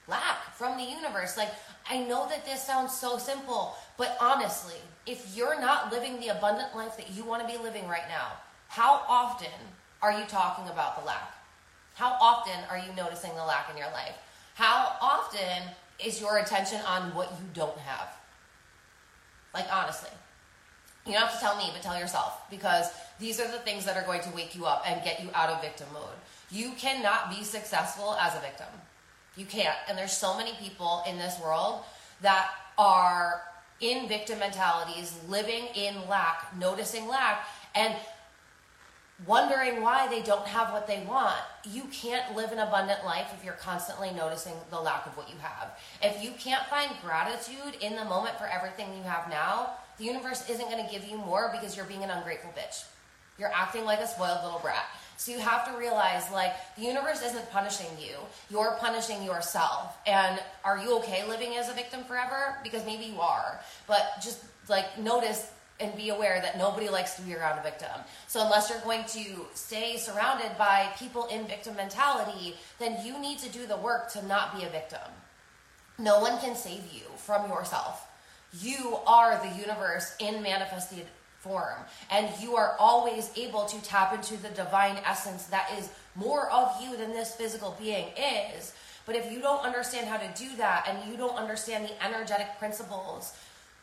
lack 0.08 0.54
from 0.54 0.76
the 0.76 0.84
universe. 0.84 1.36
Like, 1.36 1.50
I 1.88 1.98
know 1.98 2.28
that 2.28 2.44
this 2.44 2.62
sounds 2.62 2.92
so 2.92 3.16
simple, 3.16 3.76
but 3.96 4.16
honestly, 4.20 4.76
if 5.06 5.36
you're 5.36 5.60
not 5.60 5.92
living 5.92 6.20
the 6.20 6.28
abundant 6.28 6.76
life 6.76 6.96
that 6.96 7.10
you 7.10 7.24
want 7.24 7.46
to 7.46 7.48
be 7.48 7.62
living 7.62 7.88
right 7.88 8.08
now, 8.08 8.32
how 8.68 9.02
often 9.08 9.48
are 10.02 10.12
you 10.12 10.24
talking 10.26 10.68
about 10.68 11.00
the 11.00 11.06
lack? 11.06 11.34
How 11.94 12.16
often 12.20 12.58
are 12.70 12.78
you 12.78 12.92
noticing 12.96 13.34
the 13.34 13.44
lack 13.44 13.70
in 13.70 13.76
your 13.76 13.90
life? 13.90 14.14
How 14.54 14.96
often 15.00 15.62
is 16.04 16.20
your 16.20 16.38
attention 16.38 16.80
on 16.86 17.14
what 17.14 17.30
you 17.32 17.46
don't 17.54 17.78
have? 17.78 18.08
Like, 19.52 19.66
honestly. 19.72 20.10
You 21.10 21.18
don't 21.18 21.28
have 21.28 21.34
to 21.34 21.40
tell 21.40 21.56
me, 21.56 21.70
but 21.72 21.82
tell 21.82 21.98
yourself 21.98 22.48
because 22.50 22.90
these 23.18 23.40
are 23.40 23.50
the 23.50 23.58
things 23.58 23.84
that 23.84 23.96
are 23.96 24.04
going 24.04 24.22
to 24.22 24.30
wake 24.30 24.54
you 24.54 24.66
up 24.66 24.84
and 24.86 25.02
get 25.02 25.22
you 25.22 25.28
out 25.34 25.50
of 25.50 25.60
victim 25.60 25.88
mode. 25.92 26.04
You 26.50 26.72
cannot 26.78 27.30
be 27.30 27.44
successful 27.44 28.14
as 28.14 28.34
a 28.36 28.40
victim. 28.40 28.66
You 29.36 29.46
can't. 29.46 29.76
And 29.88 29.96
there's 29.96 30.12
so 30.12 30.36
many 30.36 30.52
people 30.60 31.02
in 31.08 31.18
this 31.18 31.38
world 31.40 31.84
that 32.22 32.50
are 32.78 33.42
in 33.80 34.08
victim 34.08 34.38
mentalities, 34.38 35.18
living 35.28 35.66
in 35.74 35.94
lack, 36.08 36.56
noticing 36.58 37.08
lack, 37.08 37.46
and 37.74 37.94
wondering 39.26 39.82
why 39.82 40.08
they 40.08 40.22
don't 40.22 40.46
have 40.46 40.72
what 40.72 40.86
they 40.86 41.02
want. 41.08 41.36
You 41.64 41.82
can't 41.92 42.34
live 42.34 42.52
an 42.52 42.58
abundant 42.58 43.04
life 43.04 43.32
if 43.36 43.44
you're 43.44 43.54
constantly 43.54 44.10
noticing 44.12 44.54
the 44.70 44.80
lack 44.80 45.06
of 45.06 45.16
what 45.16 45.28
you 45.28 45.36
have. 45.40 45.78
If 46.02 46.22
you 46.22 46.32
can't 46.32 46.66
find 46.66 46.90
gratitude 47.02 47.76
in 47.80 47.96
the 47.96 48.04
moment 48.04 48.38
for 48.38 48.46
everything 48.46 48.96
you 48.96 49.02
have 49.02 49.28
now, 49.28 49.70
the 49.98 50.04
universe 50.04 50.48
isn't 50.48 50.70
going 50.70 50.84
to 50.84 50.90
give 50.90 51.04
you 51.04 51.18
more 51.18 51.50
because 51.52 51.76
you're 51.76 51.86
being 51.86 52.04
an 52.04 52.10
ungrateful 52.10 52.50
bitch. 52.50 52.84
You're 53.38 53.52
acting 53.54 53.84
like 53.84 54.00
a 54.00 54.06
spoiled 54.06 54.44
little 54.44 54.58
brat. 54.58 54.84
So 55.16 55.32
you 55.32 55.38
have 55.38 55.70
to 55.70 55.78
realize 55.78 56.30
like 56.32 56.52
the 56.76 56.82
universe 56.82 57.22
isn't 57.22 57.50
punishing 57.50 57.86
you. 57.98 58.16
You're 58.50 58.76
punishing 58.80 59.22
yourself. 59.22 59.96
And 60.06 60.40
are 60.64 60.78
you 60.78 60.98
okay 60.98 61.28
living 61.28 61.56
as 61.56 61.68
a 61.68 61.74
victim 61.74 62.04
forever? 62.04 62.56
Because 62.62 62.84
maybe 62.86 63.04
you 63.04 63.20
are. 63.20 63.60
But 63.86 64.02
just 64.22 64.42
like 64.68 64.98
notice 64.98 65.50
and 65.80 65.96
be 65.96 66.10
aware 66.10 66.40
that 66.40 66.58
nobody 66.58 66.88
likes 66.88 67.14
to 67.14 67.22
be 67.22 67.34
around 67.34 67.58
a 67.58 67.62
victim. 67.62 67.88
So 68.28 68.44
unless 68.44 68.70
you're 68.70 68.80
going 68.80 69.04
to 69.08 69.46
stay 69.54 69.96
surrounded 69.96 70.56
by 70.58 70.88
people 70.98 71.26
in 71.26 71.46
victim 71.46 71.76
mentality, 71.76 72.54
then 72.78 73.04
you 73.04 73.18
need 73.18 73.38
to 73.38 73.48
do 73.50 73.66
the 73.66 73.76
work 73.76 74.12
to 74.12 74.26
not 74.26 74.56
be 74.58 74.64
a 74.64 74.68
victim. 74.68 75.00
No 75.98 76.20
one 76.20 76.38
can 76.40 76.54
save 76.54 76.84
you 76.92 77.02
from 77.16 77.48
yourself. 77.48 78.06
You 78.58 78.98
are 79.06 79.38
the 79.38 79.60
universe 79.60 80.14
in 80.18 80.42
manifested 80.42 81.06
form. 81.40 81.78
And 82.10 82.28
you 82.40 82.56
are 82.56 82.76
always 82.78 83.30
able 83.36 83.64
to 83.64 83.82
tap 83.82 84.14
into 84.14 84.36
the 84.36 84.50
divine 84.50 84.98
essence 85.06 85.44
that 85.46 85.70
is 85.78 85.88
more 86.14 86.50
of 86.50 86.80
you 86.82 86.96
than 86.96 87.10
this 87.10 87.34
physical 87.34 87.76
being 87.80 88.08
is. 88.56 88.74
But 89.06 89.16
if 89.16 89.32
you 89.32 89.40
don't 89.40 89.64
understand 89.64 90.06
how 90.06 90.18
to 90.18 90.28
do 90.36 90.56
that 90.56 90.86
and 90.88 91.10
you 91.10 91.16
don't 91.16 91.36
understand 91.36 91.88
the 91.88 92.04
energetic 92.04 92.58
principles, 92.58 93.34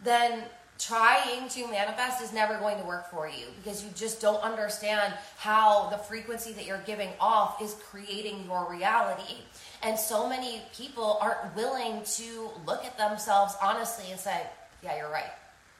then 0.03 0.43
trying 0.79 1.49
to 1.49 1.67
manifest 1.67 2.21
is 2.21 2.31
never 2.31 2.57
going 2.59 2.77
to 2.77 2.83
work 2.83 3.09
for 3.09 3.27
you 3.27 3.45
because 3.57 3.83
you 3.83 3.89
just 3.95 4.21
don't 4.21 4.41
understand 4.43 5.13
how 5.37 5.89
the 5.89 5.97
frequency 5.97 6.53
that 6.53 6.65
you're 6.65 6.83
giving 6.85 7.09
off 7.19 7.61
is 7.61 7.75
creating 7.89 8.45
your 8.45 8.69
reality. 8.69 9.37
And 9.81 9.97
so 9.97 10.29
many 10.29 10.61
people 10.75 11.17
aren't 11.19 11.55
willing 11.55 12.03
to 12.03 12.49
look 12.67 12.85
at 12.85 12.97
themselves 12.97 13.55
honestly 13.61 14.11
and 14.11 14.19
say, 14.19 14.43
Yeah, 14.83 14.97
you're 14.97 15.11
right. 15.11 15.31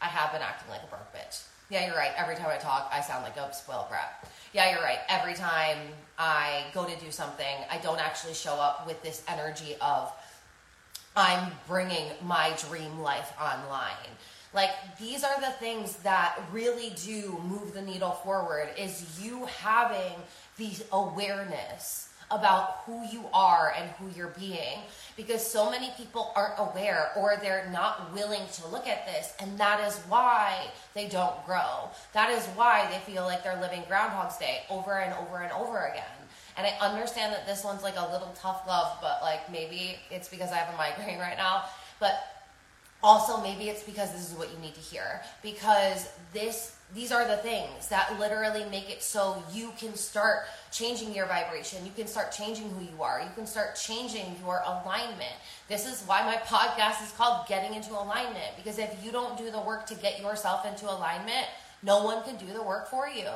I 0.01 0.05
have 0.05 0.31
been 0.31 0.41
acting 0.41 0.69
like 0.69 0.83
a 0.83 0.87
broke 0.87 1.13
bitch. 1.13 1.43
Yeah, 1.69 1.85
you're 1.85 1.95
right. 1.95 2.11
Every 2.15 2.35
time 2.35 2.47
I 2.49 2.57
talk, 2.57 2.89
I 2.93 3.01
sound 3.01 3.23
like 3.23 3.35
a 3.35 3.53
spoiled 3.53 3.89
brat. 3.89 4.25
Yeah, 4.53 4.71
you're 4.71 4.81
right. 4.81 4.99
Every 5.09 5.33
time 5.33 5.77
I 6.17 6.63
go 6.73 6.85
to 6.85 6.95
do 6.97 7.11
something, 7.11 7.45
I 7.69 7.77
don't 7.79 7.99
actually 7.99 8.33
show 8.33 8.53
up 8.53 8.87
with 8.87 9.01
this 9.03 9.23
energy 9.27 9.75
of 9.81 10.13
I'm 11.15 11.51
bringing 11.67 12.11
my 12.21 12.53
dream 12.69 12.99
life 12.99 13.33
online. 13.41 14.11
Like 14.53 14.71
these 14.99 15.23
are 15.23 15.39
the 15.41 15.51
things 15.59 15.97
that 15.97 16.39
really 16.51 16.91
do 17.03 17.37
move 17.47 17.73
the 17.73 17.81
needle 17.81 18.11
forward 18.11 18.69
is 18.77 19.19
you 19.21 19.45
having 19.45 20.13
the 20.57 20.71
awareness 20.91 22.06
about 22.29 22.81
who 22.85 23.05
you 23.11 23.23
are 23.33 23.73
and 23.77 23.89
who 23.91 24.09
you're 24.17 24.33
being 24.37 24.79
because 25.15 25.45
so 25.45 25.71
many 25.71 25.91
people 25.95 26.31
aren't 26.35 26.55
aware 26.57 27.11
or 27.15 27.37
they're 27.41 27.69
not 27.71 28.13
willing 28.13 28.41
to 28.53 28.67
look 28.67 28.85
at 28.85 29.05
this 29.05 29.33
and 29.39 29.57
that 29.57 29.79
is 29.87 29.97
why 30.09 30.67
they 30.93 31.07
don't 31.07 31.45
grow. 31.45 31.89
That 32.13 32.29
is 32.29 32.45
why 32.47 32.89
they 32.91 33.11
feel 33.11 33.23
like 33.23 33.43
they're 33.43 33.59
living 33.61 33.83
groundhog's 33.87 34.37
day 34.37 34.63
over 34.69 34.99
and 34.99 35.13
over 35.13 35.37
and 35.37 35.51
over 35.53 35.85
again. 35.85 36.03
And 36.57 36.67
i 36.67 36.71
understand 36.85 37.33
that 37.33 37.45
this 37.45 37.63
one's 37.63 37.83
like 37.83 37.95
a 37.97 38.11
little 38.11 38.33
tough 38.35 38.63
love 38.67 38.97
but 39.01 39.19
like 39.21 39.49
maybe 39.51 39.97
it's 40.09 40.27
because 40.27 40.51
i 40.51 40.55
have 40.55 40.73
a 40.73 40.77
migraine 40.77 41.19
right 41.19 41.37
now. 41.37 41.63
But 41.99 42.13
also 43.03 43.41
maybe 43.41 43.69
it's 43.69 43.83
because 43.83 44.11
this 44.11 44.29
is 44.29 44.37
what 44.37 44.51
you 44.51 44.59
need 44.59 44.73
to 44.75 44.81
hear 44.81 45.21
because 45.43 46.09
this 46.33 46.76
these 46.95 47.11
are 47.11 47.27
the 47.27 47.37
things 47.37 47.87
that 47.89 48.17
literally 48.17 48.65
make 48.71 48.89
it 48.89 49.03
so 49.03 49.43
you 49.51 49.73
can 49.77 49.95
start 49.95 50.45
changing 50.71 51.13
your 51.13 51.25
vibration. 51.25 51.85
You 51.85 51.91
can 51.91 52.07
start 52.07 52.31
changing 52.31 52.69
who 52.69 52.85
you 52.85 53.03
are. 53.03 53.19
You 53.19 53.29
can 53.35 53.45
start 53.45 53.75
changing 53.75 54.37
your 54.41 54.61
alignment. 54.65 55.35
This 55.67 55.85
is 55.85 56.01
why 56.07 56.21
my 56.23 56.37
podcast 56.37 57.03
is 57.03 57.11
called 57.11 57.45
getting 57.47 57.73
into 57.73 57.91
alignment 57.91 58.55
because 58.55 58.79
if 58.79 59.03
you 59.03 59.11
don't 59.11 59.37
do 59.37 59.51
the 59.51 59.59
work 59.59 59.85
to 59.87 59.95
get 59.95 60.21
yourself 60.21 60.65
into 60.65 60.89
alignment 60.89 61.47
no 61.83 62.03
one 62.03 62.23
can 62.23 62.35
do 62.37 62.51
the 62.53 62.63
work 62.63 62.89
for 62.89 63.07
you. 63.07 63.27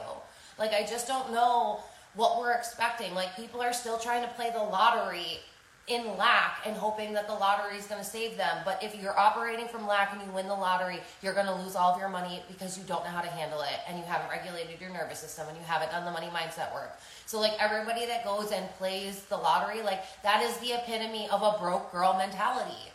Like 0.58 0.74
i 0.74 0.82
just 0.84 1.08
don't 1.08 1.32
know 1.32 1.80
what 2.16 2.40
we're 2.40 2.52
expecting. 2.54 3.14
Like 3.14 3.36
people 3.36 3.62
are 3.62 3.74
still 3.74 3.98
trying 3.98 4.24
to 4.24 4.34
play 4.34 4.50
the 4.52 4.60
lottery 4.60 5.40
in 5.88 6.18
lack 6.18 6.62
and 6.66 6.76
hoping 6.76 7.14
that 7.14 7.28
the 7.28 7.34
lottery 7.34 7.78
is 7.78 7.86
going 7.88 8.02
to 8.02 8.08
save 8.08 8.38
them. 8.38 8.58
But 8.64 8.82
if 8.84 8.96
you're 8.96 9.18
operating 9.18 9.68
from 9.68 9.88
lack 9.88 10.14
and 10.14 10.22
you 10.22 10.32
win 10.32 10.48
the 10.48 10.56
lottery, 10.56 11.00
you're 11.22 11.34
going 11.34 11.48
to 11.48 11.56
lose 11.56 11.76
all 11.76 11.94
of 11.94 12.00
your 12.00 12.10
money 12.10 12.42
because 12.48 12.78
you 12.78 12.84
don't 12.86 13.04
know 13.04 13.10
how 13.10 13.22
to 13.22 13.28
handle 13.28 13.62
it 13.62 13.80
and 13.88 13.98
you 13.98 14.06
haven't 14.06 14.30
regulated 14.30 14.80
your 14.80 14.92
nervous 14.92 15.20
system 15.20 15.48
and 15.50 15.58
you 15.58 15.64
haven't 15.64 15.92
done 15.92 16.06
the 16.06 16.12
money 16.12 16.28
mindset 16.28 16.74
work. 16.74 17.00
So, 17.26 17.40
like 17.40 17.54
everybody 17.60 18.06
that 18.06 18.24
goes 18.24 18.52
and 18.52 18.70
plays 18.78 19.24
the 19.24 19.38
lottery, 19.38 19.82
like 19.82 20.04
that 20.24 20.44
is 20.44 20.58
the 20.58 20.74
epitome 20.74 21.28
of 21.30 21.42
a 21.42 21.58
broke 21.60 21.92
girl 21.92 22.16
mentality. 22.18 22.92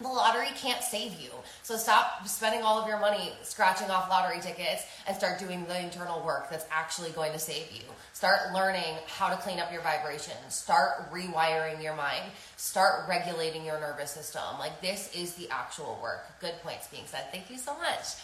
The 0.00 0.08
lottery 0.08 0.48
can't 0.56 0.82
save 0.82 1.12
you. 1.20 1.30
So 1.62 1.76
stop 1.76 2.26
spending 2.26 2.62
all 2.62 2.80
of 2.80 2.88
your 2.88 2.98
money 2.98 3.32
scratching 3.42 3.90
off 3.90 4.10
lottery 4.10 4.40
tickets 4.40 4.82
and 5.06 5.16
start 5.16 5.38
doing 5.38 5.64
the 5.66 5.80
internal 5.80 6.24
work 6.24 6.50
that's 6.50 6.66
actually 6.70 7.10
going 7.10 7.32
to 7.32 7.38
save 7.38 7.70
you. 7.72 7.84
Start 8.12 8.52
learning 8.52 8.96
how 9.06 9.28
to 9.28 9.36
clean 9.36 9.60
up 9.60 9.72
your 9.72 9.82
vibrations. 9.82 10.34
Start 10.48 11.12
rewiring 11.12 11.80
your 11.80 11.94
mind. 11.94 12.24
Start 12.56 13.08
regulating 13.08 13.64
your 13.64 13.78
nervous 13.78 14.10
system. 14.10 14.42
Like 14.58 14.80
this 14.80 15.14
is 15.14 15.34
the 15.34 15.48
actual 15.50 15.98
work. 16.02 16.40
Good 16.40 16.54
points 16.62 16.88
being 16.88 17.04
said. 17.06 17.26
Thank 17.30 17.48
you 17.48 17.58
so 17.58 17.76
much 17.78 18.16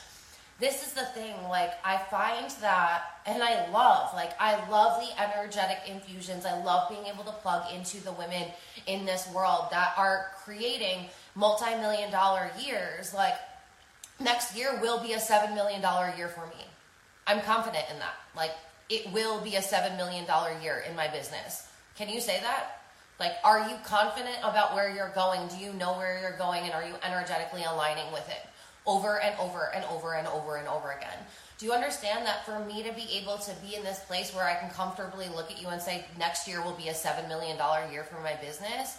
this 0.61 0.87
is 0.87 0.93
the 0.93 1.05
thing 1.07 1.35
like 1.49 1.73
i 1.85 1.97
find 1.97 2.51
that 2.61 3.03
and 3.27 3.43
i 3.43 3.69
love 3.71 4.13
like 4.15 4.33
i 4.39 4.55
love 4.69 5.03
the 5.03 5.23
energetic 5.23 5.79
infusions 5.89 6.45
i 6.45 6.63
love 6.63 6.89
being 6.91 7.07
able 7.07 7.25
to 7.25 7.33
plug 7.33 7.73
into 7.73 7.99
the 8.05 8.13
women 8.13 8.45
in 8.87 9.07
this 9.07 9.27
world 9.35 9.65
that 9.71 9.95
are 9.97 10.33
creating 10.45 11.07
multi-million 11.35 12.11
dollar 12.11 12.51
years 12.59 13.15
like 13.15 13.35
next 14.19 14.57
year 14.57 14.79
will 14.81 15.03
be 15.03 15.13
a 15.13 15.21
seven 15.21 15.55
million 15.55 15.81
dollar 15.81 16.13
year 16.17 16.29
for 16.29 16.47
me. 16.47 16.65
I'm 17.27 17.41
confident 17.41 17.85
in 17.93 17.99
that. 17.99 18.15
Like 18.37 18.53
it 18.89 19.13
will 19.13 19.41
be 19.41 19.57
a 19.57 19.63
seven 19.63 19.97
million 19.97 20.27
dollar 20.27 20.53
year 20.63 20.85
in 20.89 20.97
my 20.97 21.09
business. 21.09 21.69
Can 21.97 22.09
you 22.09 22.21
say 22.21 22.41
that? 22.41 22.83
Like 23.19 23.33
are 23.45 23.69
you 23.69 23.77
confident 23.85 24.39
about 24.43 24.75
where 24.75 24.95
you're 24.95 25.13
going? 25.15 25.47
Do 25.49 25.57
you 25.57 25.73
know 25.75 25.93
where 25.93 26.21
you're 26.21 26.39
going 26.39 26.65
and 26.65 26.73
are 26.73 26.85
you 26.85 26.95
energetically 27.03 27.65
aligning 27.65 28.13
with 28.13 28.29
it? 28.29 28.47
Over 28.87 29.21
and 29.21 29.39
over 29.39 29.71
and 29.75 29.85
over 29.85 30.15
and 30.15 30.27
over 30.27 30.57
and 30.57 30.67
over 30.67 30.93
again. 30.93 31.19
Do 31.61 31.67
you 31.67 31.73
understand 31.75 32.25
that 32.25 32.47
for 32.47 32.59
me 32.61 32.83
to 32.83 32.93
be 32.95 33.07
able 33.19 33.37
to 33.37 33.53
be 33.61 33.77
in 33.77 33.85
this 33.85 33.99
place 34.07 34.35
where 34.35 34.47
I 34.47 34.55
can 34.55 34.71
comfortably 34.71 35.27
look 35.37 35.51
at 35.51 35.61
you 35.61 35.69
and 35.69 35.81
say, 35.81 36.07
next 36.19 36.49
year 36.49 36.63
will 36.63 36.73
be 36.73 36.89
a 36.89 36.95
$7 36.95 37.29
million 37.29 37.59
year 37.93 38.03
for 38.03 38.19
my 38.23 38.35
business? 38.37 38.97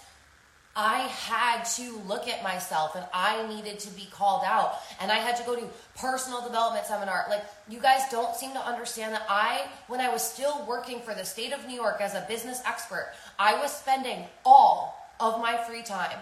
I 0.75 0.99
had 0.99 1.63
to 1.75 1.97
look 2.07 2.27
at 2.27 2.43
myself 2.43 2.95
and 2.95 3.05
I 3.13 3.45
needed 3.47 3.79
to 3.79 3.89
be 3.93 4.07
called 4.09 4.43
out 4.45 4.75
and 5.01 5.11
I 5.11 5.15
had 5.15 5.35
to 5.37 5.43
go 5.43 5.55
to 5.55 5.67
personal 5.97 6.41
development 6.41 6.85
seminar. 6.85 7.25
Like 7.29 7.43
you 7.67 7.79
guys 7.79 8.03
don't 8.09 8.35
seem 8.35 8.53
to 8.53 8.59
understand 8.59 9.13
that 9.13 9.25
I 9.29 9.67
when 9.87 9.99
I 9.99 10.09
was 10.09 10.21
still 10.21 10.65
working 10.65 11.01
for 11.01 11.13
the 11.13 11.25
state 11.25 11.51
of 11.51 11.67
New 11.67 11.75
York 11.75 11.97
as 11.99 12.13
a 12.13 12.25
business 12.27 12.61
expert, 12.65 13.11
I 13.37 13.55
was 13.61 13.71
spending 13.71 14.25
all 14.45 15.11
of 15.19 15.41
my 15.41 15.61
free 15.67 15.83
time 15.83 16.17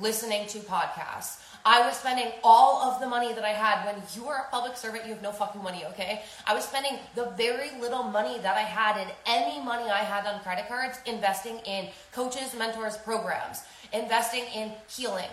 listening 0.00 0.46
to 0.48 0.58
podcasts. 0.58 1.40
I 1.66 1.86
was 1.86 1.96
spending 1.96 2.30
all 2.42 2.82
of 2.82 3.00
the 3.00 3.06
money 3.06 3.32
that 3.32 3.44
I 3.44 3.52
had. 3.52 3.86
When 3.86 4.02
you 4.14 4.28
are 4.28 4.46
a 4.46 4.50
public 4.50 4.76
servant, 4.76 5.06
you 5.06 5.14
have 5.14 5.22
no 5.22 5.32
fucking 5.32 5.62
money, 5.62 5.84
okay? 5.86 6.22
I 6.46 6.52
was 6.52 6.64
spending 6.64 6.98
the 7.14 7.30
very 7.38 7.70
little 7.80 8.02
money 8.02 8.38
that 8.40 8.54
I 8.54 8.60
had 8.60 8.98
and 8.98 9.10
any 9.24 9.64
money 9.64 9.90
I 9.90 10.00
had 10.00 10.26
on 10.26 10.40
credit 10.40 10.68
cards 10.68 10.98
investing 11.06 11.60
in 11.60 11.88
coaches, 12.12 12.54
mentors, 12.54 12.98
programs 12.98 13.62
investing 13.94 14.44
in 14.54 14.72
healing. 14.88 15.28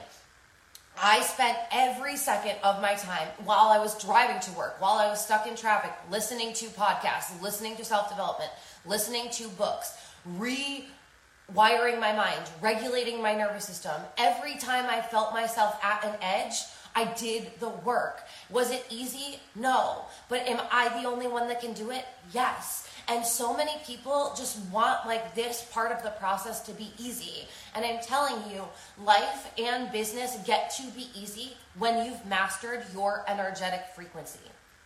I 1.02 1.22
spent 1.22 1.58
every 1.72 2.16
second 2.18 2.58
of 2.64 2.82
my 2.82 2.94
time 2.94 3.28
while 3.44 3.70
I 3.70 3.80
was 3.80 4.02
driving 4.04 4.40
to 4.42 4.52
work, 4.58 4.80
while 4.80 5.00
I 5.00 5.08
was 5.08 5.24
stuck 5.24 5.48
in 5.48 5.56
traffic, 5.56 5.92
listening 6.12 6.54
to 6.54 6.66
podcasts, 6.68 7.42
listening 7.42 7.76
to 7.78 7.86
self 7.86 8.10
development, 8.10 8.52
listening 8.86 9.30
to 9.32 9.48
books, 9.50 9.98
rewiring 10.38 12.00
my 12.00 12.14
mind, 12.14 12.42
regulating 12.62 13.22
my 13.22 13.34
nervous 13.34 13.66
system. 13.66 14.00
Every 14.18 14.56
time 14.58 14.86
I 14.90 15.02
felt 15.02 15.34
myself 15.34 15.80
at 15.84 16.04
an 16.04 16.16
edge, 16.22 16.56
I 16.96 17.06
did 17.06 17.52
the 17.60 17.70
work. 17.70 18.24
Was 18.50 18.70
it 18.72 18.86
easy? 18.90 19.40
No. 19.56 20.04
But 20.30 20.42
am 20.48 20.62
I 20.72 20.90
the 21.02 21.08
only 21.08 21.28
one 21.28 21.48
that 21.48 21.62
can 21.62 21.74
do 21.74 21.90
it? 21.92 22.06
Yes. 22.34 22.88
And 23.12 23.26
so 23.26 23.54
many 23.54 23.74
people 23.86 24.34
just 24.38 24.58
want 24.72 25.06
like 25.06 25.36
this 25.36 25.68
part 25.74 25.92
of 25.92 26.02
the 26.02 26.12
process 26.12 26.62
to 26.62 26.72
be 26.72 26.94
easy. 26.98 27.46
And 27.76 27.84
I'm 27.84 28.00
telling 28.00 28.50
you, 28.50 28.64
life 29.04 29.52
and 29.60 29.92
business 29.92 30.38
get 30.46 30.72
to 30.78 30.84
be 30.96 31.10
easy 31.14 31.58
when 31.78 32.06
you've 32.06 32.26
mastered 32.26 32.86
your 32.94 33.26
energetic 33.28 33.84
frequency. 33.96 34.40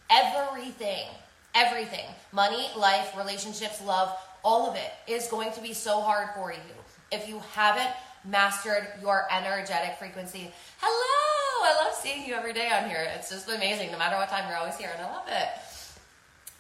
Everything, 0.09 1.05
everything, 1.53 2.05
money, 2.31 2.65
life, 2.75 3.15
relationships, 3.15 3.79
love, 3.85 4.17
all 4.43 4.67
of 4.67 4.75
it 4.75 4.91
is 5.07 5.27
going 5.27 5.51
to 5.51 5.61
be 5.61 5.73
so 5.73 6.01
hard 6.01 6.29
for 6.33 6.51
you 6.51 6.75
if 7.11 7.29
you 7.29 7.39
haven't 7.53 7.91
mastered 8.23 8.87
your 9.03 9.27
energetic 9.29 9.99
frequency. 9.99 10.51
Hello, 10.79 11.69
I 11.69 11.85
love 11.85 11.93
seeing 11.93 12.25
you 12.25 12.33
every 12.33 12.53
day 12.53 12.71
on 12.71 12.89
here. 12.89 13.07
It's 13.15 13.29
just 13.29 13.47
amazing. 13.47 13.91
No 13.91 13.99
matter 13.99 14.15
what 14.15 14.29
time 14.29 14.49
you're 14.49 14.57
always 14.57 14.77
here, 14.77 14.89
and 14.95 15.05
I 15.05 15.11
love 15.11 15.27
it. 15.27 15.47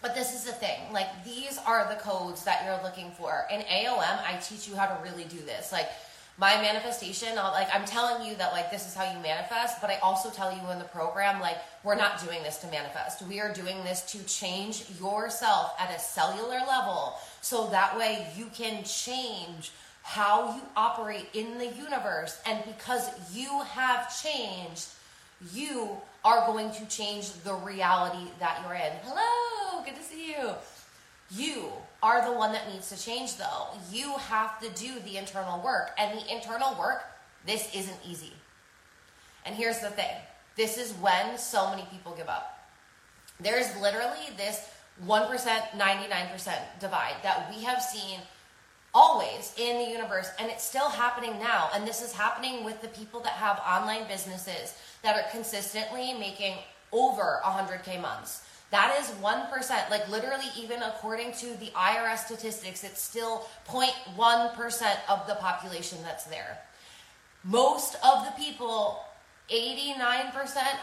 But 0.05 0.13
this 0.13 0.35
is 0.35 0.43
the 0.43 0.51
thing, 0.51 0.93
like 0.93 1.07
these 1.25 1.57
are 1.65 1.89
the 1.89 1.95
codes 1.95 2.43
that 2.43 2.63
you're 2.63 2.79
looking 2.83 3.09
for. 3.09 3.47
In 3.51 3.61
AOM, 3.61 4.19
I 4.23 4.37
teach 4.39 4.67
you 4.67 4.75
how 4.75 4.85
to 4.85 5.01
really 5.01 5.23
do 5.23 5.39
this. 5.39 5.71
Like 5.71 5.89
my 6.37 6.61
manifestation, 6.61 7.29
I'll, 7.39 7.51
like 7.51 7.69
I'm 7.73 7.85
telling 7.85 8.23
you 8.23 8.35
that 8.35 8.51
like 8.51 8.69
this 8.69 8.87
is 8.87 8.93
how 8.93 9.11
you 9.11 9.17
manifest, 9.23 9.81
but 9.81 9.89
I 9.89 9.95
also 10.03 10.29
tell 10.29 10.51
you 10.51 10.61
in 10.69 10.77
the 10.77 10.85
program 10.85 11.41
like 11.41 11.57
we're 11.83 11.95
not 11.95 12.23
doing 12.23 12.43
this 12.43 12.57
to 12.57 12.67
manifest. 12.67 13.23
We 13.23 13.39
are 13.39 13.51
doing 13.51 13.83
this 13.83 14.01
to 14.11 14.23
change 14.25 14.85
yourself 15.01 15.73
at 15.79 15.89
a 15.89 15.97
cellular 15.97 16.59
level 16.67 17.15
so 17.41 17.65
that 17.71 17.97
way 17.97 18.27
you 18.37 18.45
can 18.53 18.83
change 18.83 19.71
how 20.03 20.55
you 20.55 20.61
operate 20.77 21.29
in 21.33 21.57
the 21.57 21.69
universe 21.69 22.39
and 22.45 22.63
because 22.65 23.09
you 23.33 23.63
have 23.71 24.15
changed, 24.21 24.85
you 25.51 25.97
are 26.23 26.45
going 26.45 26.69
to 26.73 26.85
change 26.85 27.33
the 27.43 27.55
reality 27.55 28.29
that 28.37 28.61
you're 28.63 28.75
in. 28.75 28.93
Hello 29.03 29.44
good 29.85 29.95
to 29.95 30.03
see 30.03 30.29
you. 30.29 30.51
You 31.31 31.71
are 32.03 32.23
the 32.25 32.37
one 32.37 32.51
that 32.53 32.71
needs 32.71 32.89
to 32.89 33.01
change, 33.01 33.37
though. 33.37 33.67
You 33.91 34.13
have 34.13 34.59
to 34.59 34.69
do 34.69 34.99
the 34.99 35.17
internal 35.17 35.61
work. 35.63 35.91
And 35.97 36.19
the 36.19 36.33
internal 36.33 36.77
work, 36.77 37.03
this 37.45 37.73
isn't 37.73 37.97
easy. 38.07 38.33
And 39.45 39.55
here's 39.55 39.79
the 39.79 39.89
thing 39.89 40.15
this 40.55 40.77
is 40.77 40.93
when 40.93 41.37
so 41.37 41.69
many 41.69 41.83
people 41.91 42.13
give 42.15 42.29
up. 42.29 42.67
There's 43.39 43.75
literally 43.81 44.29
this 44.37 44.69
1%, 45.05 45.27
99% 45.27 46.53
divide 46.79 47.15
that 47.23 47.53
we 47.53 47.63
have 47.63 47.81
seen 47.81 48.19
always 48.93 49.53
in 49.57 49.77
the 49.77 49.91
universe, 49.91 50.29
and 50.39 50.49
it's 50.49 50.63
still 50.63 50.89
happening 50.89 51.37
now. 51.39 51.69
And 51.73 51.85
this 51.85 52.01
is 52.01 52.13
happening 52.13 52.63
with 52.63 52.81
the 52.81 52.87
people 52.87 53.19
that 53.21 53.33
have 53.33 53.59
online 53.59 54.07
businesses 54.07 54.73
that 55.03 55.17
are 55.17 55.29
consistently 55.31 56.13
making 56.13 56.55
over 56.93 57.41
100K 57.43 58.01
months 58.01 58.44
that 58.75 58.97
is 58.99 59.07
1%. 59.23 59.89
Like 59.89 60.09
literally, 60.09 60.43
even 60.59 60.83
according 60.83 61.31
to 61.33 61.55
the 61.59 61.67
IRS 61.67 62.25
statistics, 62.25 62.83
it's 62.83 63.01
still 63.01 63.47
0.1% 63.69 64.97
of 65.07 65.25
the 65.27 65.35
population 65.35 65.97
that's 66.03 66.25
there. 66.25 66.57
Most 67.45 67.95
of 68.03 68.25
the 68.25 68.31
people, 68.31 68.99
89%, 69.49 69.93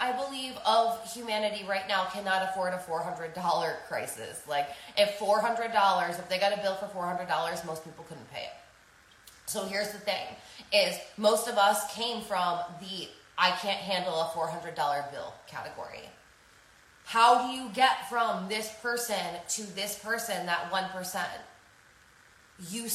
I 0.00 0.12
believe, 0.24 0.54
of 0.64 1.04
humanity 1.12 1.66
right 1.68 1.86
now 1.86 2.06
cannot 2.06 2.48
afford 2.48 2.72
a 2.72 2.78
$400 2.78 3.34
crisis. 3.88 4.40
Like, 4.48 4.68
if 4.96 5.18
$400, 5.18 6.18
if 6.18 6.28
they 6.30 6.38
got 6.38 6.56
a 6.56 6.62
bill 6.62 6.76
for 6.76 6.86
$400, 6.86 7.66
most 7.66 7.84
people 7.84 8.06
couldn't 8.08 8.30
pay 8.32 8.44
it. 8.44 8.52
So 9.44 9.66
here's 9.66 9.92
the 9.92 9.98
thing 9.98 10.24
is 10.72 10.96
most 11.18 11.46
of 11.46 11.58
us 11.58 11.94
came 11.94 12.22
from 12.22 12.60
the 12.80 13.08
I 13.36 13.50
can't 13.50 13.80
handle 13.80 14.14
a 14.14 14.26
$400 14.26 14.74
bill 15.12 15.34
category. 15.46 16.08
How 17.04 17.46
do 17.46 17.52
you 17.52 17.68
get 17.74 18.08
from 18.08 18.48
this 18.48 18.72
person 18.80 19.16
to 19.50 19.62
this 19.74 19.98
person, 19.98 20.46
that 20.46 20.70
1%? 20.70 21.24
You, 22.70 22.82
you 22.82 22.88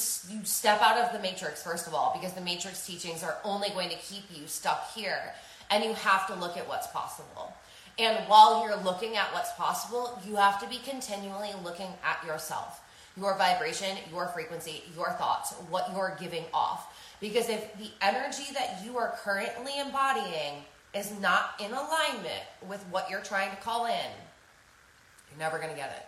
step 0.44 0.82
out 0.82 0.98
of 0.98 1.12
the 1.12 1.20
matrix, 1.20 1.62
first 1.62 1.88
of 1.88 1.94
all, 1.94 2.18
because 2.20 2.34
the 2.34 2.42
matrix 2.42 2.86
teachings 2.86 3.24
are 3.24 3.38
only 3.44 3.70
going 3.70 3.90
to 3.90 3.98
keep 3.98 4.24
you 4.34 4.48
stuck 4.48 4.92
here. 4.94 5.34
And 5.70 5.84
you 5.84 5.94
have 5.94 6.28
to 6.28 6.36
look 6.36 6.56
at 6.56 6.68
what's 6.68 6.88
possible. 6.88 7.54
And 8.00 8.18
while 8.30 8.64
you're 8.66 8.78
looking 8.78 9.18
at 9.18 9.34
what's 9.34 9.52
possible, 9.54 10.22
you 10.26 10.36
have 10.36 10.62
to 10.62 10.70
be 10.70 10.78
continually 10.78 11.50
looking 11.64 11.90
at 12.04 12.24
yourself, 12.26 12.82
your 13.18 13.36
vibration, 13.38 13.98
your 14.12 14.28
frequency, 14.28 14.84
your 14.96 15.12
thoughts, 15.14 15.54
what 15.70 15.92
you're 15.94 16.16
giving 16.20 16.46
off. 16.54 16.94
Because 17.20 17.50
if 17.50 17.76
the 17.78 17.90
energy 18.02 18.46
that 18.54 18.82
you 18.86 18.98
are 18.98 19.16
currently 19.24 19.80
embodying 19.80 20.64
is 20.98 21.18
not 21.20 21.52
in 21.60 21.72
alignment 21.72 22.44
with 22.68 22.84
what 22.90 23.10
you're 23.10 23.22
trying 23.22 23.52
to 23.52 23.58
call 23.58 23.86
in, 23.86 24.12
you're 25.30 25.40
never 25.40 25.58
going 25.58 25.70
to 25.70 25.76
get 25.76 25.92
it. 25.92 26.06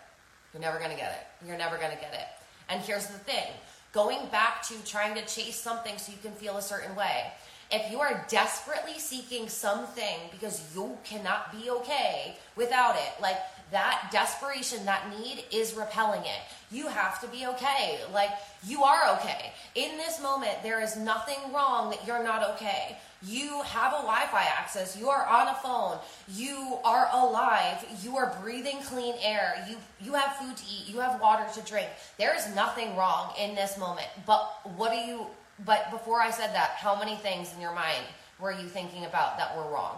You're 0.54 0.62
never 0.62 0.80
going 0.80 0.92
to 0.92 0.98
get 0.98 1.12
it. 1.12 1.48
You're 1.48 1.58
never 1.58 1.78
going 1.78 1.92
to 1.92 2.02
get 2.02 2.14
it. 2.14 2.28
And 2.70 2.82
here's 2.82 3.08
the 3.08 3.18
thing 3.20 3.46
going 3.92 4.28
back 4.28 4.62
to 4.64 4.74
trying 4.86 5.16
to 5.16 5.26
chase 5.26 5.60
something 5.60 5.98
so 5.98 6.12
you 6.12 6.18
can 6.22 6.32
feel 6.32 6.58
a 6.58 6.62
certain 6.62 6.96
way. 6.96 7.32
If 7.72 7.92
you 7.92 8.00
are 8.00 8.26
desperately 8.28 8.98
seeking 8.98 9.48
something 9.48 10.18
because 10.32 10.64
you 10.76 10.98
cannot 11.04 11.52
be 11.52 11.70
okay 11.70 12.36
without 12.56 12.96
it, 12.96 13.22
like 13.22 13.38
that 13.72 14.10
desperation, 14.12 14.86
that 14.86 15.10
need 15.20 15.44
is 15.52 15.74
repelling 15.74 16.22
it. 16.22 16.42
You 16.72 16.88
have 16.88 17.20
to 17.22 17.28
be 17.28 17.46
okay. 17.48 18.00
Like 18.14 18.32
you 18.64 18.84
are 18.84 19.16
okay. 19.18 19.52
In 19.76 19.98
this 19.98 20.22
moment, 20.22 20.64
there 20.64 20.82
is 20.82 20.98
nothing 20.98 21.38
wrong 21.54 21.90
that 21.92 22.06
you're 22.06 22.24
not 22.24 22.48
okay. 22.52 22.98
You 23.22 23.62
have 23.64 23.92
a 23.94 23.98
Wi 23.98 24.28
Fi 24.32 24.44
access. 24.58 24.98
You 24.98 25.10
are 25.10 25.26
on 25.26 25.50
a 25.50 25.56
phone. 25.56 25.98
You 26.30 26.78
are 26.86 27.10
alive. 27.14 27.86
You 28.02 28.18
are 28.18 28.36
breathing 28.42 28.80
clean 28.84 29.16
air. 29.22 29.66
You, 29.70 29.76
you 30.00 30.14
have 30.14 30.38
food 30.38 30.56
to 30.56 30.64
eat. 30.64 30.88
You 30.88 31.00
have 31.00 31.20
water 31.20 31.46
to 31.54 31.62
drink. 31.70 31.90
There 32.18 32.36
is 32.36 32.56
nothing 32.56 32.96
wrong 32.96 33.34
in 33.40 33.56
this 33.56 33.78
moment. 33.78 34.08
But 34.26 34.50
what 34.78 34.92
do 34.92 34.98
you, 34.98 35.26
but 35.66 35.92
before 35.92 36.22
I 36.22 36.32
said 36.32 36.54
that, 36.54 36.72
how 36.78 36.98
many 36.98 37.16
things 37.18 37.54
in 37.54 37.60
your 37.60 37.74
mind 37.74 38.06
were 38.40 38.54
you 38.54 38.68
thinking 38.70 39.04
about 39.04 39.38
that 39.38 39.56
were 39.58 39.70
wrong? 39.70 39.98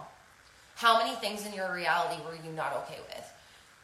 How 0.74 0.98
many 0.98 1.14
things 1.16 1.46
in 1.46 1.52
your 1.52 1.72
reality 1.72 2.20
were 2.24 2.34
you 2.34 2.52
not 2.56 2.74
okay 2.84 2.98
with? 3.08 3.31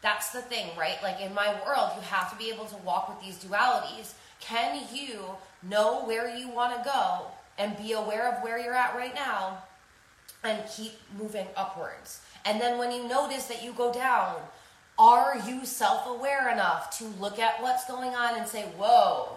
That's 0.01 0.31
the 0.31 0.43
thing, 0.43 0.69
right? 0.79 1.03
Like 1.03 1.21
in 1.21 1.35
my 1.35 1.55
world, 1.67 1.91
you 1.97 2.03
have 2.03 2.31
to 2.31 2.39
be 2.39 2.51
able 2.51 2.67
to 2.67 2.77
walk 2.79 3.09
with 3.09 3.25
these 3.25 3.43
dualities. 3.43 4.13
Can 4.41 4.87
you 4.93 5.21
know 5.63 6.05
where 6.05 6.35
you 6.37 6.49
want 6.49 6.77
to 6.77 6.89
go 6.89 7.27
and 7.59 7.77
be 7.77 7.93
aware 7.93 8.33
of 8.33 8.43
where 8.43 8.59
you're 8.59 8.75
at 8.75 8.95
right 8.95 9.15
now 9.15 9.59
and 10.45 10.63
keep 10.71 10.93
moving 11.19 11.47
upwards. 11.57 12.21
And 12.45 12.61
then 12.61 12.79
when 12.79 12.93
you 12.93 13.09
notice 13.09 13.47
that 13.47 13.65
you 13.65 13.73
go 13.73 13.93
down, 13.93 14.37
are 14.99 15.37
you 15.47 15.65
self 15.65 16.07
aware 16.07 16.51
enough 16.51 16.97
to 16.99 17.05
look 17.21 17.39
at 17.39 17.61
what's 17.61 17.85
going 17.87 18.15
on 18.15 18.39
and 18.39 18.47
say, 18.47 18.63
Whoa, 18.77 19.37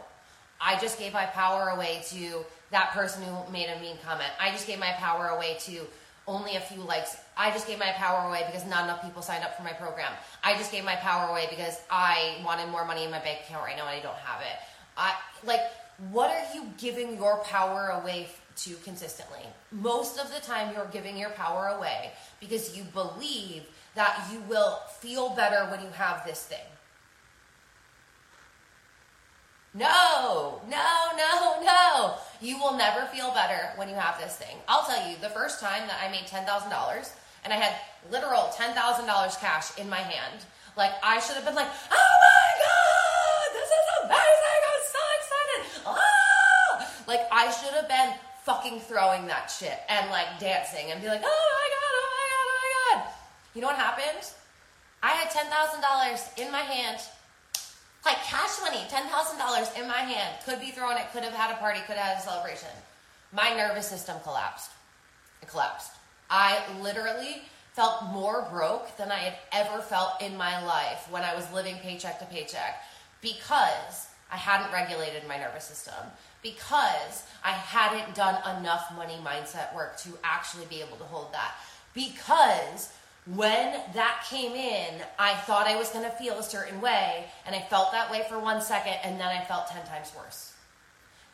I 0.60 0.80
just 0.80 1.00
gave 1.00 1.14
my 1.14 1.26
power 1.26 1.70
away 1.70 2.04
to 2.10 2.46
that 2.72 2.92
person 2.92 3.24
who 3.24 3.52
made 3.52 3.68
a 3.68 3.80
mean 3.80 3.98
comment. 4.06 4.30
I 4.40 4.52
just 4.52 4.68
gave 4.68 4.80
my 4.80 4.92
power 4.94 5.30
away 5.30 5.58
to 5.62 5.82
only 6.28 6.56
a 6.56 6.60
few 6.60 6.82
likes. 6.82 7.18
I 7.36 7.52
just 7.52 7.68
gave 7.68 7.80
my 7.80 7.92
power 7.92 8.28
away 8.28 8.44
because 8.46 8.66
not 8.68 8.84
enough 8.84 9.02
people 9.02 9.22
signed 9.22 9.44
up 9.44 9.58
for 9.58 9.64
my 9.64 9.74
program. 9.74 10.12
I 10.44 10.56
just 10.58 10.72
gave 10.72 10.84
my 10.84 10.96
power 10.96 11.30
away 11.30 11.48
because 11.50 11.80
I 11.90 12.38
wanted 12.46 12.70
more 12.70 12.86
money 12.86 13.04
in 13.04 13.12
my 13.12 13.20
bank 13.20 13.40
account 13.46 13.66
right 13.66 13.76
now 13.76 13.88
and 13.88 13.98
I 13.98 14.02
don't 14.02 14.18
have 14.18 14.42
it. 14.42 14.58
I 14.98 15.14
like 15.44 15.62
what 16.10 16.32
are 16.32 16.56
you 16.56 16.66
giving 16.78 17.16
your 17.16 17.38
power 17.44 18.00
away 18.02 18.28
to 18.58 18.76
consistently? 18.84 19.46
Most 19.72 20.20
of 20.20 20.34
the 20.34 20.40
time, 20.40 20.74
you're 20.74 20.90
giving 20.92 21.16
your 21.18 21.30
power 21.32 21.68
away 21.68 22.12
because 22.40 22.76
you 22.76 22.84
believe 22.86 23.64
that 23.96 24.28
you 24.32 24.42
will 24.50 24.80
feel 25.00 25.30
better 25.36 25.70
when 25.70 25.82
you 25.82 25.90
have 25.90 26.26
this 26.26 26.44
thing. 26.44 26.58
No, 29.74 30.62
no, 30.70 31.16
no, 31.16 31.64
no. 31.64 32.16
You 32.42 32.58
will 32.60 32.76
never 32.76 33.06
feel 33.08 33.32
better 33.32 33.72
when 33.78 33.88
you 33.88 33.96
have 33.96 34.20
this 34.20 34.36
thing. 34.36 34.58
I'll 34.68 34.84
tell 34.84 35.08
you, 35.10 35.16
the 35.22 35.30
first 35.30 35.62
time 35.62 35.88
that 35.88 35.98
I 36.04 36.12
made 36.12 36.28
$10,000 36.28 36.44
and 37.46 37.54
I 37.54 37.56
had 37.56 37.76
literal 38.12 38.52
$10,000 38.52 38.76
cash 39.40 39.78
in 39.78 39.90
my 39.90 40.00
hand, 40.00 40.44
like 40.76 40.92
I 41.02 41.20
should 41.20 41.36
have 41.36 41.46
been 41.46 41.56
like, 41.56 41.72
oh 41.90 42.14
my 42.28 42.48
God, 42.60 43.48
this 43.56 43.70
is 43.72 43.86
amazing. 44.04 44.62
I'm 44.68 44.84
so 44.92 45.04
excited. 45.20 45.62
Ah! 45.88 47.04
Like 47.08 47.22
I 47.32 47.52
should 47.52 47.74
have 47.74 47.88
been 47.88 48.14
fucking 48.44 48.82
throwing 48.82 49.28
that 49.28 49.48
shit 49.48 49.80
and 49.88 50.10
like 50.12 50.40
dancing 50.40 50.92
and 50.92 51.02
be 51.02 51.08
like, 51.08 51.22
oh 51.24 51.44
my 51.56 51.68
God, 51.72 51.94
oh 51.96 52.10
my 52.12 52.28
God, 52.28 52.44
oh 52.44 52.60
my 52.60 52.70
God. 52.76 53.14
You 53.56 53.62
know 53.62 53.68
what 53.68 53.78
happened? 53.78 54.28
I 55.02 55.12
had 55.12 55.30
$10,000 55.32 56.46
in 56.46 56.52
my 56.52 56.60
hand 56.60 57.00
like 58.06 58.18
cash 58.24 58.60
money, 58.62 58.80
$10,000 58.90 59.80
in 59.80 59.88
my 59.88 59.98
hand. 59.98 60.38
Could 60.46 60.60
be 60.60 60.72
thrown. 60.72 60.98
it, 60.98 61.12
could 61.14 61.24
have 61.24 61.34
had 61.34 61.52
a 61.52 61.58
party, 61.58 61.80
could 61.86 61.98
have 61.98 62.18
had 62.18 62.18
a 62.18 62.22
celebration. 62.22 62.70
My 63.32 63.54
nervous 63.56 63.88
system 63.88 64.18
collapsed. 64.24 64.72
It 65.42 65.48
collapsed. 65.48 65.92
I 66.30 66.60
literally 66.82 67.44
felt 67.74 68.04
more 68.06 68.48
broke 68.52 68.96
than 68.98 69.12
I 69.12 69.18
had 69.18 69.38
ever 69.52 69.82
felt 69.82 70.22
in 70.22 70.36
my 70.36 70.64
life 70.66 71.08
when 71.10 71.24
I 71.24 71.36
was 71.36 71.52
living 71.54 71.78
paycheck 71.78 72.20
to 72.20 72.26
paycheck 72.26 72.84
because 73.22 74.08
I 74.32 74.38
hadn't 74.38 74.74
regulated 74.74 75.28
my 75.28 75.38
nervous 75.38 75.66
system, 75.66 75.94
because 76.42 77.26
I 77.44 77.52
hadn't 77.52 78.16
done 78.16 78.38
enough 78.58 78.92
money 78.96 79.18
mindset 79.24 79.76
work 79.76 79.98
to 80.00 80.10
actually 80.24 80.66
be 80.66 80.82
able 80.82 80.98
to 80.98 81.04
hold 81.04 81.34
that, 81.34 81.56
because 81.94 82.92
when 83.26 83.80
that 83.94 84.26
came 84.30 84.54
in, 84.54 85.02
I 85.20 85.36
thought 85.36 85.68
I 85.68 85.76
was 85.76 85.90
going 85.90 86.06
to 86.06 86.12
feel 86.12 86.40
a 86.40 86.44
certain 86.44 86.82
way, 86.82 87.26
and 87.46 87.56
I 87.56 87.62
felt 87.62 87.92
that 87.92 88.10
way 88.12 88.26
for 88.28 88.40
one 88.40 88.62
second, 88.62 88.96
and 89.04 89.20
then 89.20 89.28
I 89.28 89.44
felt 89.44 89.68
10 89.68 89.86
times 89.86 90.12
worse. 90.18 90.54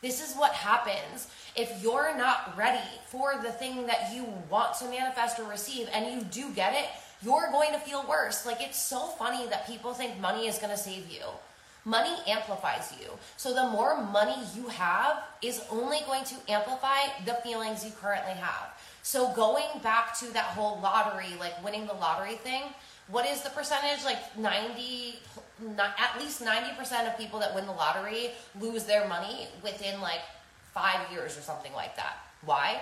This 0.02 0.26
is 0.26 0.36
what 0.36 0.52
happens 0.52 1.28
if 1.56 1.82
you're 1.82 2.16
not 2.16 2.56
ready 2.56 2.86
for 3.06 3.34
the 3.42 3.50
thing 3.50 3.86
that 3.86 4.14
you 4.14 4.26
want 4.48 4.74
to 4.78 4.84
manifest 4.84 5.40
or 5.40 5.44
receive, 5.44 5.88
and 5.92 6.06
you 6.06 6.24
do 6.24 6.52
get 6.54 6.74
it, 6.74 6.88
you're 7.22 7.50
going 7.50 7.72
to 7.72 7.80
feel 7.80 8.04
worse. 8.08 8.46
Like, 8.46 8.60
it's 8.60 8.78
so 8.78 9.06
funny 9.18 9.46
that 9.48 9.66
people 9.66 9.92
think 9.92 10.20
money 10.20 10.46
is 10.46 10.58
going 10.58 10.70
to 10.70 10.76
save 10.76 11.10
you. 11.10 11.22
Money 11.84 12.14
amplifies 12.28 12.92
you. 13.00 13.08
So, 13.36 13.54
the 13.54 13.70
more 13.70 14.00
money 14.00 14.36
you 14.54 14.68
have 14.68 15.24
is 15.42 15.62
only 15.70 15.98
going 16.06 16.24
to 16.24 16.34
amplify 16.48 16.98
the 17.24 17.34
feelings 17.42 17.84
you 17.84 17.90
currently 18.00 18.34
have. 18.34 18.77
So 19.02 19.32
going 19.34 19.80
back 19.82 20.16
to 20.18 20.32
that 20.32 20.44
whole 20.44 20.80
lottery, 20.80 21.34
like 21.38 21.62
winning 21.64 21.86
the 21.86 21.94
lottery 21.94 22.34
thing, 22.34 22.62
what 23.08 23.26
is 23.26 23.42
the 23.42 23.50
percentage? 23.50 24.04
Like 24.04 24.36
90, 24.38 25.18
not, 25.76 25.94
at 25.98 26.20
least 26.20 26.42
90% 26.42 27.06
of 27.06 27.18
people 27.18 27.40
that 27.40 27.54
win 27.54 27.66
the 27.66 27.72
lottery 27.72 28.30
lose 28.60 28.84
their 28.84 29.08
money 29.08 29.48
within 29.62 30.00
like 30.00 30.20
five 30.74 31.10
years 31.10 31.36
or 31.38 31.40
something 31.40 31.72
like 31.72 31.96
that. 31.96 32.18
Why? 32.44 32.80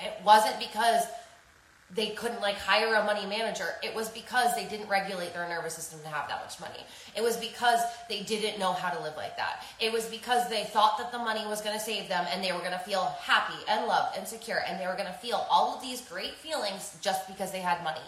It 0.00 0.14
wasn't 0.24 0.58
because 0.58 1.04
they 1.94 2.10
couldn't 2.10 2.40
like 2.40 2.56
hire 2.56 2.94
a 2.94 3.04
money 3.04 3.26
manager. 3.26 3.68
It 3.82 3.94
was 3.94 4.08
because 4.08 4.54
they 4.56 4.64
didn't 4.64 4.88
regulate 4.88 5.32
their 5.34 5.48
nervous 5.48 5.74
system 5.74 6.00
to 6.00 6.08
have 6.08 6.28
that 6.28 6.42
much 6.42 6.58
money. 6.58 6.82
It 7.16 7.22
was 7.22 7.36
because 7.36 7.80
they 8.08 8.22
didn't 8.22 8.58
know 8.58 8.72
how 8.72 8.90
to 8.90 9.02
live 9.02 9.16
like 9.16 9.36
that. 9.36 9.64
It 9.80 9.92
was 9.92 10.06
because 10.06 10.48
they 10.48 10.64
thought 10.64 10.98
that 10.98 11.12
the 11.12 11.18
money 11.18 11.46
was 11.46 11.60
going 11.60 11.78
to 11.78 11.84
save 11.84 12.08
them 12.08 12.26
and 12.32 12.42
they 12.42 12.52
were 12.52 12.58
going 12.58 12.72
to 12.72 12.78
feel 12.78 13.14
happy 13.20 13.62
and 13.68 13.86
loved 13.86 14.16
and 14.16 14.26
secure 14.26 14.62
and 14.66 14.80
they 14.80 14.86
were 14.86 14.94
going 14.94 15.06
to 15.06 15.12
feel 15.12 15.46
all 15.50 15.76
of 15.76 15.82
these 15.82 16.00
great 16.00 16.34
feelings 16.34 16.96
just 17.00 17.28
because 17.28 17.52
they 17.52 17.60
had 17.60 17.84
money. 17.84 18.00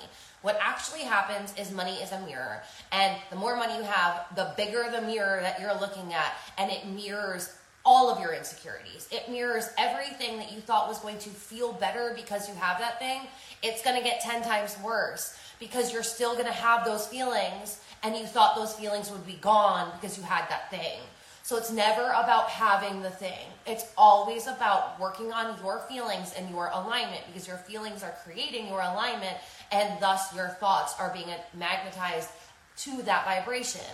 What 0.42 0.58
actually 0.60 1.02
happens 1.02 1.52
is 1.58 1.70
money 1.70 1.96
is 1.96 2.12
a 2.12 2.20
mirror. 2.20 2.62
And 2.92 3.16
the 3.30 3.36
more 3.36 3.56
money 3.56 3.76
you 3.76 3.82
have, 3.82 4.26
the 4.36 4.52
bigger 4.56 4.86
the 4.90 5.02
mirror 5.02 5.40
that 5.42 5.60
you're 5.60 5.78
looking 5.78 6.14
at 6.14 6.34
and 6.56 6.70
it 6.70 6.86
mirrors 6.86 7.52
all 7.86 8.10
of 8.10 8.20
your 8.20 8.34
insecurities. 8.34 9.08
It 9.12 9.30
mirrors 9.30 9.70
everything 9.78 10.38
that 10.38 10.52
you 10.52 10.60
thought 10.60 10.88
was 10.88 10.98
going 10.98 11.18
to 11.18 11.30
feel 11.30 11.72
better 11.72 12.12
because 12.16 12.48
you 12.48 12.54
have 12.56 12.80
that 12.80 12.98
thing. 12.98 13.22
It's 13.62 13.82
going 13.82 13.96
to 13.96 14.02
get 14.02 14.20
10 14.20 14.42
times 14.42 14.76
worse 14.84 15.38
because 15.60 15.92
you're 15.92 16.02
still 16.02 16.34
going 16.34 16.46
to 16.46 16.52
have 16.52 16.84
those 16.84 17.06
feelings 17.06 17.80
and 18.02 18.16
you 18.16 18.26
thought 18.26 18.56
those 18.56 18.74
feelings 18.74 19.10
would 19.10 19.24
be 19.24 19.38
gone 19.40 19.90
because 19.98 20.18
you 20.18 20.24
had 20.24 20.50
that 20.50 20.68
thing. 20.68 20.98
So 21.44 21.56
it's 21.56 21.70
never 21.70 22.02
about 22.02 22.48
having 22.50 23.02
the 23.02 23.10
thing. 23.10 23.46
It's 23.68 23.84
always 23.96 24.48
about 24.48 24.98
working 24.98 25.32
on 25.32 25.56
your 25.62 25.78
feelings 25.88 26.32
and 26.36 26.50
your 26.50 26.70
alignment 26.72 27.22
because 27.28 27.46
your 27.46 27.58
feelings 27.58 28.02
are 28.02 28.16
creating 28.24 28.66
your 28.66 28.80
alignment 28.80 29.36
and 29.70 30.00
thus 30.00 30.34
your 30.34 30.48
thoughts 30.48 30.94
are 30.98 31.12
being 31.12 31.28
magnetized 31.54 32.30
to 32.78 33.00
that 33.02 33.24
vibration. 33.24 33.86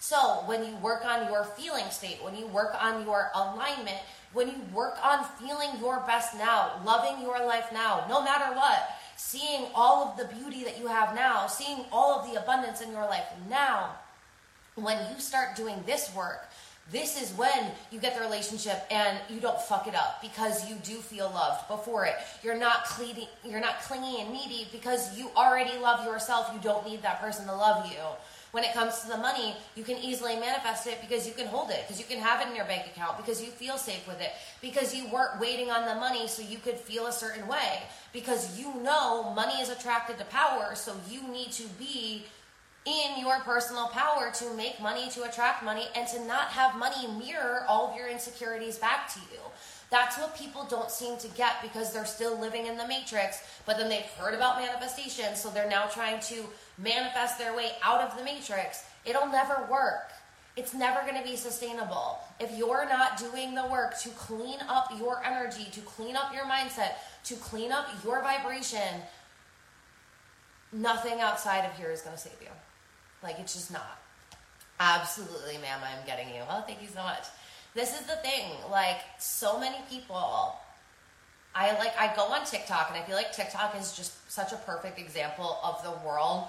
So 0.00 0.16
when 0.46 0.64
you 0.64 0.74
work 0.76 1.04
on 1.04 1.30
your 1.30 1.44
feeling 1.44 1.84
state, 1.90 2.18
when 2.22 2.34
you 2.34 2.46
work 2.46 2.74
on 2.82 3.04
your 3.04 3.30
alignment, 3.34 3.98
when 4.32 4.48
you 4.48 4.54
work 4.72 4.96
on 5.04 5.26
feeling 5.38 5.78
your 5.78 6.00
best 6.06 6.34
now, 6.34 6.80
loving 6.86 7.22
your 7.22 7.38
life 7.44 7.66
now, 7.70 8.06
no 8.08 8.24
matter 8.24 8.56
what, 8.56 8.98
seeing 9.16 9.66
all 9.74 10.08
of 10.08 10.16
the 10.16 10.34
beauty 10.34 10.64
that 10.64 10.78
you 10.78 10.86
have 10.86 11.14
now, 11.14 11.46
seeing 11.46 11.84
all 11.92 12.18
of 12.18 12.32
the 12.32 12.40
abundance 12.40 12.80
in 12.80 12.90
your 12.90 13.02
life 13.02 13.26
now, 13.50 13.90
when 14.74 14.96
you 15.12 15.20
start 15.20 15.54
doing 15.54 15.76
this 15.84 16.10
work, 16.16 16.48
this 16.90 17.20
is 17.20 17.36
when 17.36 17.70
you 17.92 18.00
get 18.00 18.14
the 18.14 18.22
relationship 18.22 18.86
and 18.90 19.18
you 19.28 19.38
don't 19.38 19.60
fuck 19.60 19.86
it 19.86 19.94
up 19.94 20.22
because 20.22 20.68
you 20.68 20.76
do 20.76 20.94
feel 20.94 21.28
loved 21.28 21.68
before 21.68 22.06
it. 22.06 22.14
You're 22.42 22.58
not 22.58 22.86
clingy, 22.86 23.28
you're 23.44 23.60
not 23.60 23.82
clingy 23.82 24.22
and 24.22 24.32
needy 24.32 24.66
because 24.72 25.16
you 25.18 25.30
already 25.36 25.78
love 25.78 26.06
yourself. 26.06 26.50
You 26.54 26.60
don't 26.60 26.86
need 26.86 27.02
that 27.02 27.20
person 27.20 27.44
to 27.46 27.54
love 27.54 27.84
you 27.92 27.98
when 28.52 28.64
it 28.64 28.72
comes 28.72 29.00
to 29.00 29.08
the 29.08 29.16
money, 29.16 29.54
you 29.76 29.84
can 29.84 29.96
easily 29.98 30.36
manifest 30.36 30.86
it 30.86 31.00
because 31.00 31.26
you 31.26 31.32
can 31.32 31.46
hold 31.46 31.70
it, 31.70 31.82
because 31.86 32.00
you 32.00 32.06
can 32.06 32.18
have 32.18 32.40
it 32.40 32.48
in 32.48 32.56
your 32.56 32.64
bank 32.64 32.86
account, 32.86 33.16
because 33.16 33.40
you 33.42 33.48
feel 33.48 33.78
safe 33.78 34.06
with 34.08 34.20
it, 34.20 34.32
because 34.60 34.94
you 34.94 35.08
weren't 35.08 35.40
waiting 35.40 35.70
on 35.70 35.86
the 35.86 35.94
money 35.94 36.26
so 36.26 36.42
you 36.42 36.58
could 36.58 36.76
feel 36.76 37.06
a 37.06 37.12
certain 37.12 37.46
way, 37.46 37.82
because 38.12 38.58
you 38.58 38.74
know 38.82 39.32
money 39.34 39.60
is 39.60 39.68
attracted 39.68 40.18
to 40.18 40.24
power, 40.24 40.74
so 40.74 40.94
you 41.08 41.26
need 41.28 41.52
to 41.52 41.66
be 41.78 42.24
in 42.86 43.20
your 43.20 43.38
personal 43.40 43.88
power 43.88 44.30
to 44.32 44.54
make 44.54 44.80
money, 44.80 45.08
to 45.10 45.22
attract 45.22 45.62
money, 45.62 45.86
and 45.94 46.08
to 46.08 46.24
not 46.24 46.48
have 46.48 46.76
money 46.78 47.06
mirror 47.24 47.64
all 47.68 47.90
of 47.90 47.96
your 47.96 48.08
insecurities 48.08 48.78
back 48.78 49.12
to 49.12 49.20
you. 49.32 49.38
That's 49.90 50.16
what 50.18 50.36
people 50.36 50.66
don't 50.70 50.90
seem 50.90 51.18
to 51.18 51.28
get 51.28 51.60
because 51.62 51.92
they're 51.92 52.06
still 52.06 52.38
living 52.38 52.66
in 52.66 52.78
the 52.78 52.86
matrix, 52.86 53.42
but 53.66 53.76
then 53.76 53.88
they've 53.88 54.02
heard 54.18 54.34
about 54.34 54.58
manifestation, 54.58 55.34
so 55.34 55.50
they're 55.50 55.68
now 55.68 55.86
trying 55.86 56.20
to 56.20 56.44
manifest 56.82 57.38
their 57.38 57.54
way 57.56 57.72
out 57.82 58.00
of 58.00 58.16
the 58.16 58.24
matrix. 58.24 58.84
It'll 59.04 59.26
never 59.26 59.66
work. 59.70 60.12
It's 60.56 60.74
never 60.74 61.00
going 61.02 61.22
to 61.22 61.28
be 61.28 61.36
sustainable. 61.36 62.18
If 62.38 62.56
you're 62.56 62.86
not 62.88 63.18
doing 63.18 63.54
the 63.54 63.66
work 63.66 63.98
to 64.00 64.08
clean 64.10 64.58
up 64.68 64.90
your 64.98 65.24
energy, 65.24 65.68
to 65.72 65.80
clean 65.80 66.16
up 66.16 66.34
your 66.34 66.44
mindset, 66.44 66.94
to 67.24 67.34
clean 67.36 67.72
up 67.72 67.86
your 68.04 68.20
vibration, 68.20 69.02
nothing 70.72 71.20
outside 71.20 71.64
of 71.64 71.72
here 71.74 71.90
is 71.90 72.02
going 72.02 72.16
to 72.16 72.20
save 72.20 72.40
you. 72.40 72.48
Like, 73.22 73.38
it's 73.38 73.54
just 73.54 73.72
not. 73.72 73.98
Absolutely, 74.80 75.58
ma'am, 75.58 75.80
I'm 75.84 76.04
getting 76.06 76.28
you. 76.28 76.42
Well, 76.48 76.62
thank 76.62 76.82
you 76.82 76.88
so 76.88 77.02
much. 77.02 77.24
This 77.74 77.98
is 77.98 78.06
the 78.06 78.16
thing. 78.16 78.50
Like, 78.70 79.00
so 79.18 79.60
many 79.60 79.76
people. 79.88 80.56
I 81.54 81.72
like 81.78 81.92
I 81.98 82.14
go 82.14 82.22
on 82.22 82.44
TikTok 82.44 82.90
and 82.90 82.98
I 82.98 83.04
feel 83.04 83.16
like 83.16 83.32
TikTok 83.32 83.74
is 83.78 83.92
just 83.96 84.30
such 84.30 84.52
a 84.52 84.56
perfect 84.56 85.00
example 85.00 85.58
of 85.64 85.82
the 85.82 85.90
world 86.06 86.46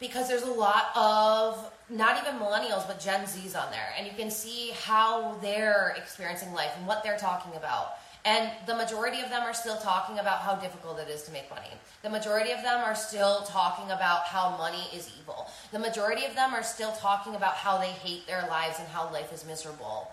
because 0.00 0.28
there's 0.28 0.42
a 0.42 0.50
lot 0.50 0.90
of 0.94 1.72
not 1.90 2.20
even 2.20 2.38
millennials 2.40 2.86
but 2.86 3.00
Gen 3.00 3.22
Zs 3.22 3.56
on 3.56 3.70
there 3.70 3.88
and 3.96 4.06
you 4.06 4.12
can 4.16 4.30
see 4.30 4.72
how 4.84 5.34
they're 5.40 5.94
experiencing 5.96 6.52
life 6.52 6.72
and 6.76 6.86
what 6.86 7.02
they're 7.02 7.18
talking 7.18 7.54
about. 7.56 7.94
And 8.24 8.50
the 8.66 8.74
majority 8.74 9.20
of 9.20 9.30
them 9.30 9.42
are 9.42 9.54
still 9.54 9.78
talking 9.78 10.18
about 10.18 10.40
how 10.40 10.56
difficult 10.56 10.98
it 10.98 11.08
is 11.08 11.22
to 11.22 11.32
make 11.32 11.48
money. 11.48 11.70
The 12.02 12.10
majority 12.10 12.50
of 12.50 12.62
them 12.62 12.80
are 12.84 12.94
still 12.94 13.42
talking 13.42 13.86
about 13.86 14.24
how 14.24 14.56
money 14.58 14.86
is 14.94 15.10
evil. 15.18 15.48
The 15.72 15.78
majority 15.78 16.26
of 16.26 16.34
them 16.34 16.52
are 16.52 16.62
still 16.62 16.92
talking 16.92 17.36
about 17.36 17.54
how 17.54 17.78
they 17.78 17.86
hate 17.86 18.26
their 18.26 18.46
lives 18.48 18.78
and 18.80 18.88
how 18.88 19.10
life 19.12 19.32
is 19.32 19.46
miserable. 19.46 20.10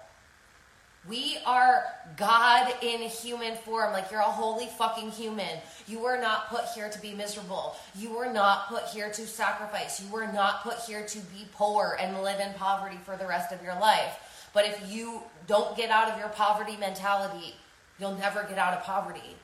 We 1.08 1.38
are 1.46 1.84
God 2.18 2.74
in 2.82 3.02
human 3.02 3.56
form. 3.58 3.94
Like 3.94 4.10
you're 4.10 4.22
a 4.22 4.24
holy 4.24 4.66
fucking 4.66 5.12
human. 5.12 5.60
You 5.88 6.00
were 6.00 6.20
not 6.20 6.50
put 6.50 6.66
here 6.74 6.90
to 6.90 7.00
be 7.00 7.14
miserable. 7.14 7.76
You 7.96 8.12
were 8.12 8.32
not 8.32 8.70
put 8.70 8.86
here 8.86 9.12
to 9.12 9.28
sacrifice. 9.28 10.02
You 10.02 10.12
were 10.12 10.26
not 10.26 10.64
put 10.64 10.80
here 10.80 11.06
to 11.06 11.20
be 11.20 11.48
poor 11.54 11.96
and 12.00 12.24
live 12.24 12.40
in 12.40 12.54
poverty 12.56 12.98
for 13.06 13.18
the 13.18 13.28
rest 13.28 13.52
of 13.54 13.62
your 13.62 13.80
life. 13.80 14.50
But 14.52 14.66
if 14.66 14.92
you 14.92 15.22
don't 15.46 15.78
get 15.78 15.92
out 15.92 16.10
of 16.10 16.18
your 16.18 16.30
poverty 16.30 16.76
mentality, 16.78 17.56
you'll 18.00 18.16
never 18.16 18.44
get 18.44 18.58
out 18.58 18.74
of 18.74 18.84
poverty. 18.84 19.36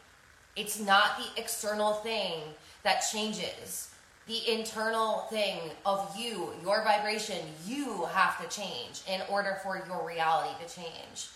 It's 0.56 0.80
not 0.80 1.18
the 1.18 1.40
external 1.40 1.94
thing 1.96 2.42
that 2.82 3.04
changes. 3.12 3.94
The 4.26 4.52
internal 4.52 5.28
thing 5.30 5.60
of 5.86 6.16
you, 6.18 6.54
your 6.64 6.84
vibration, 6.84 7.40
you 7.68 8.06
have 8.14 8.42
to 8.42 8.56
change 8.56 9.02
in 9.08 9.22
order 9.30 9.60
for 9.62 9.84
your 9.88 10.08
reality 10.08 10.54
to 10.66 10.74
change 10.74 11.28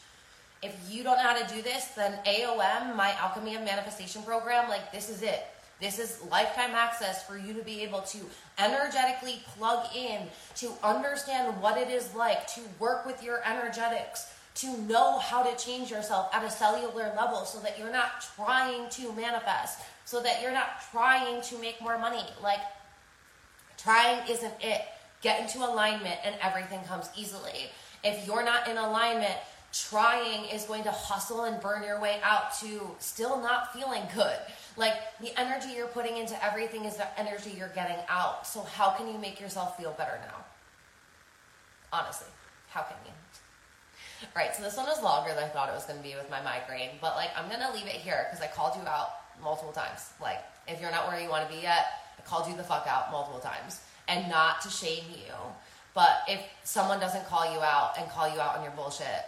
if 0.66 0.76
you 0.90 1.04
don't 1.04 1.18
know 1.18 1.24
how 1.24 1.38
to 1.38 1.54
do 1.54 1.62
this, 1.62 1.86
then 1.96 2.18
AOM, 2.26 2.96
my 2.96 3.14
Alchemy 3.20 3.56
of 3.56 3.62
Manifestation 3.62 4.24
program, 4.24 4.68
like 4.68 4.92
this 4.92 5.10
is 5.10 5.22
it. 5.22 5.46
This 5.82 6.00
is 6.00 6.22
lifetime 6.32 6.72
access 6.74 7.24
for 7.24 7.38
you 7.38 7.54
to 7.54 7.62
be 7.62 7.82
able 7.82 8.02
to 8.02 8.18
energetically 8.58 9.42
plug 9.58 9.88
in, 9.96 10.22
to 10.56 10.72
understand 10.82 11.62
what 11.62 11.78
it 11.78 11.90
is 11.90 12.16
like 12.16 12.48
to 12.56 12.62
work 12.80 13.06
with 13.06 13.22
your 13.22 13.42
energetics, 13.46 14.34
to 14.56 14.78
know 14.84 15.20
how 15.20 15.44
to 15.44 15.56
change 15.64 15.92
yourself 15.92 16.34
at 16.34 16.44
a 16.44 16.50
cellular 16.50 17.14
level 17.16 17.44
so 17.44 17.60
that 17.60 17.78
you're 17.78 17.92
not 17.92 18.26
trying 18.36 18.90
to 18.90 19.12
manifest, 19.14 19.80
so 20.06 20.22
that 20.22 20.42
you're 20.42 20.54
not 20.54 20.82
trying 20.92 21.42
to 21.42 21.60
make 21.60 21.82
more 21.82 22.00
money. 22.00 22.24
Like, 22.42 22.62
trying 23.78 24.22
isn't 24.30 24.54
it. 24.62 24.82
Get 25.22 25.42
into 25.42 25.60
alignment 25.60 26.20
and 26.24 26.36
everything 26.42 26.82
comes 26.84 27.10
easily. 27.18 27.70
If 28.04 28.26
you're 28.26 28.46
not 28.46 28.70
in 28.70 28.78
alignment, 28.78 29.36
trying 29.76 30.46
is 30.46 30.64
going 30.64 30.84
to 30.84 30.92
hustle 30.92 31.44
and 31.44 31.62
burn 31.62 31.84
your 31.84 32.00
way 32.00 32.20
out 32.24 32.58
to 32.60 32.82
still 33.00 33.42
not 33.42 33.74
feeling 33.74 34.04
good. 34.14 34.38
Like 34.78 34.94
the 35.20 35.38
energy 35.40 35.74
you're 35.76 35.88
putting 35.88 36.18
into 36.18 36.42
everything 36.44 36.86
is 36.86 36.96
the 36.96 37.20
energy 37.20 37.52
you're 37.58 37.70
getting 37.76 37.98
out. 38.08 38.48
So, 38.48 38.62
how 38.62 38.92
can 38.92 39.08
you 39.08 39.18
make 39.18 39.40
yourself 39.40 39.78
feel 39.78 39.92
better 39.98 40.18
now? 40.28 40.46
Honestly, 41.92 42.28
how 42.70 42.82
can 42.82 42.98
you? 43.06 43.12
All 44.24 44.42
right, 44.42 44.56
so 44.56 44.64
this 44.64 44.78
one 44.78 44.90
is 44.90 45.02
longer 45.04 45.34
than 45.34 45.44
I 45.44 45.48
thought 45.48 45.70
it 45.70 45.76
was 45.76 45.86
going 45.86 46.00
to 46.00 46.04
be 46.04 46.16
with 46.16 46.30
my 46.30 46.42
migraine, 46.42 46.92
but 47.02 47.16
like 47.16 47.30
I'm 47.38 47.50
going 47.50 47.62
to 47.62 47.72
leave 47.74 47.86
it 47.86 48.00
here 48.00 48.28
because 48.30 48.44
I 48.44 48.48
called 48.48 48.76
you 48.82 48.88
out 48.88 49.10
multiple 49.44 49.74
times. 49.74 50.10
Like, 50.22 50.40
if 50.68 50.80
you're 50.80 50.92
not 50.92 51.08
where 51.08 51.20
you 51.20 51.30
want 51.30 51.48
to 51.48 51.54
be 51.54 51.62
yet, 51.62 51.86
I 52.18 52.22
called 52.22 52.50
you 52.50 52.56
the 52.56 52.64
fuck 52.64 52.88
out 52.88 53.12
multiple 53.12 53.40
times. 53.40 53.82
And 54.08 54.30
not 54.30 54.62
to 54.62 54.70
shame 54.70 55.04
you, 55.12 55.34
but 55.94 56.22
if 56.28 56.40
someone 56.64 57.00
doesn't 57.00 57.26
call 57.26 57.52
you 57.52 57.60
out 57.60 57.94
and 57.98 58.08
call 58.10 58.32
you 58.32 58.40
out 58.40 58.58
on 58.58 58.64
your 58.64 58.72
bullshit, 58.74 59.26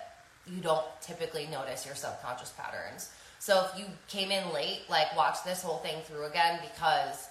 you 0.47 0.61
don't 0.61 0.85
typically 1.01 1.47
notice 1.47 1.85
your 1.85 1.95
subconscious 1.95 2.51
patterns. 2.51 3.11
So 3.39 3.65
if 3.65 3.79
you 3.79 3.85
came 4.07 4.31
in 4.31 4.53
late, 4.53 4.81
like 4.89 5.15
watch 5.15 5.43
this 5.43 5.61
whole 5.61 5.77
thing 5.77 6.01
through 6.03 6.25
again 6.25 6.59
because 6.61 7.27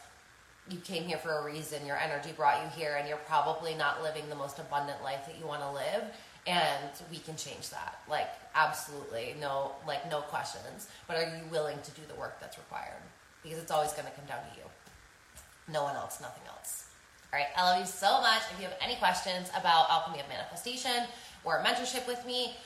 you 0.70 0.78
came 0.78 1.04
here 1.04 1.18
for 1.18 1.38
a 1.38 1.44
reason. 1.44 1.86
Your 1.86 1.96
energy 1.96 2.30
brought 2.36 2.62
you 2.62 2.68
here, 2.80 2.96
and 2.98 3.08
you're 3.08 3.18
probably 3.18 3.74
not 3.74 4.02
living 4.02 4.28
the 4.28 4.34
most 4.34 4.58
abundant 4.58 5.02
life 5.02 5.24
that 5.26 5.38
you 5.38 5.46
want 5.46 5.62
to 5.62 5.70
live. 5.70 6.02
And 6.46 6.90
we 7.10 7.18
can 7.18 7.36
change 7.36 7.70
that. 7.70 7.98
Like, 8.08 8.28
absolutely. 8.54 9.34
No, 9.40 9.72
like, 9.86 10.08
no 10.10 10.20
questions. 10.20 10.88
But 11.08 11.16
are 11.16 11.22
you 11.22 11.42
willing 11.50 11.78
to 11.82 11.90
do 11.92 12.02
the 12.08 12.14
work 12.14 12.40
that's 12.40 12.56
required? 12.56 13.02
Because 13.42 13.58
it's 13.58 13.70
always 13.70 13.92
going 13.92 14.06
to 14.06 14.12
come 14.12 14.26
down 14.26 14.38
to 14.38 14.56
you. 14.56 14.64
No 15.72 15.82
one 15.82 15.96
else, 15.96 16.20
nothing 16.20 16.46
else. 16.48 16.86
All 17.32 17.38
right. 17.40 17.48
I 17.56 17.62
love 17.62 17.80
you 17.80 17.86
so 17.86 18.20
much. 18.20 18.42
If 18.52 18.60
you 18.60 18.66
have 18.66 18.76
any 18.80 18.94
questions 18.96 19.50
about 19.58 19.90
Alchemy 19.90 20.20
of 20.20 20.28
Manifestation 20.28 21.06
or 21.42 21.62
mentorship 21.64 22.06
with 22.06 22.24
me, 22.24 22.56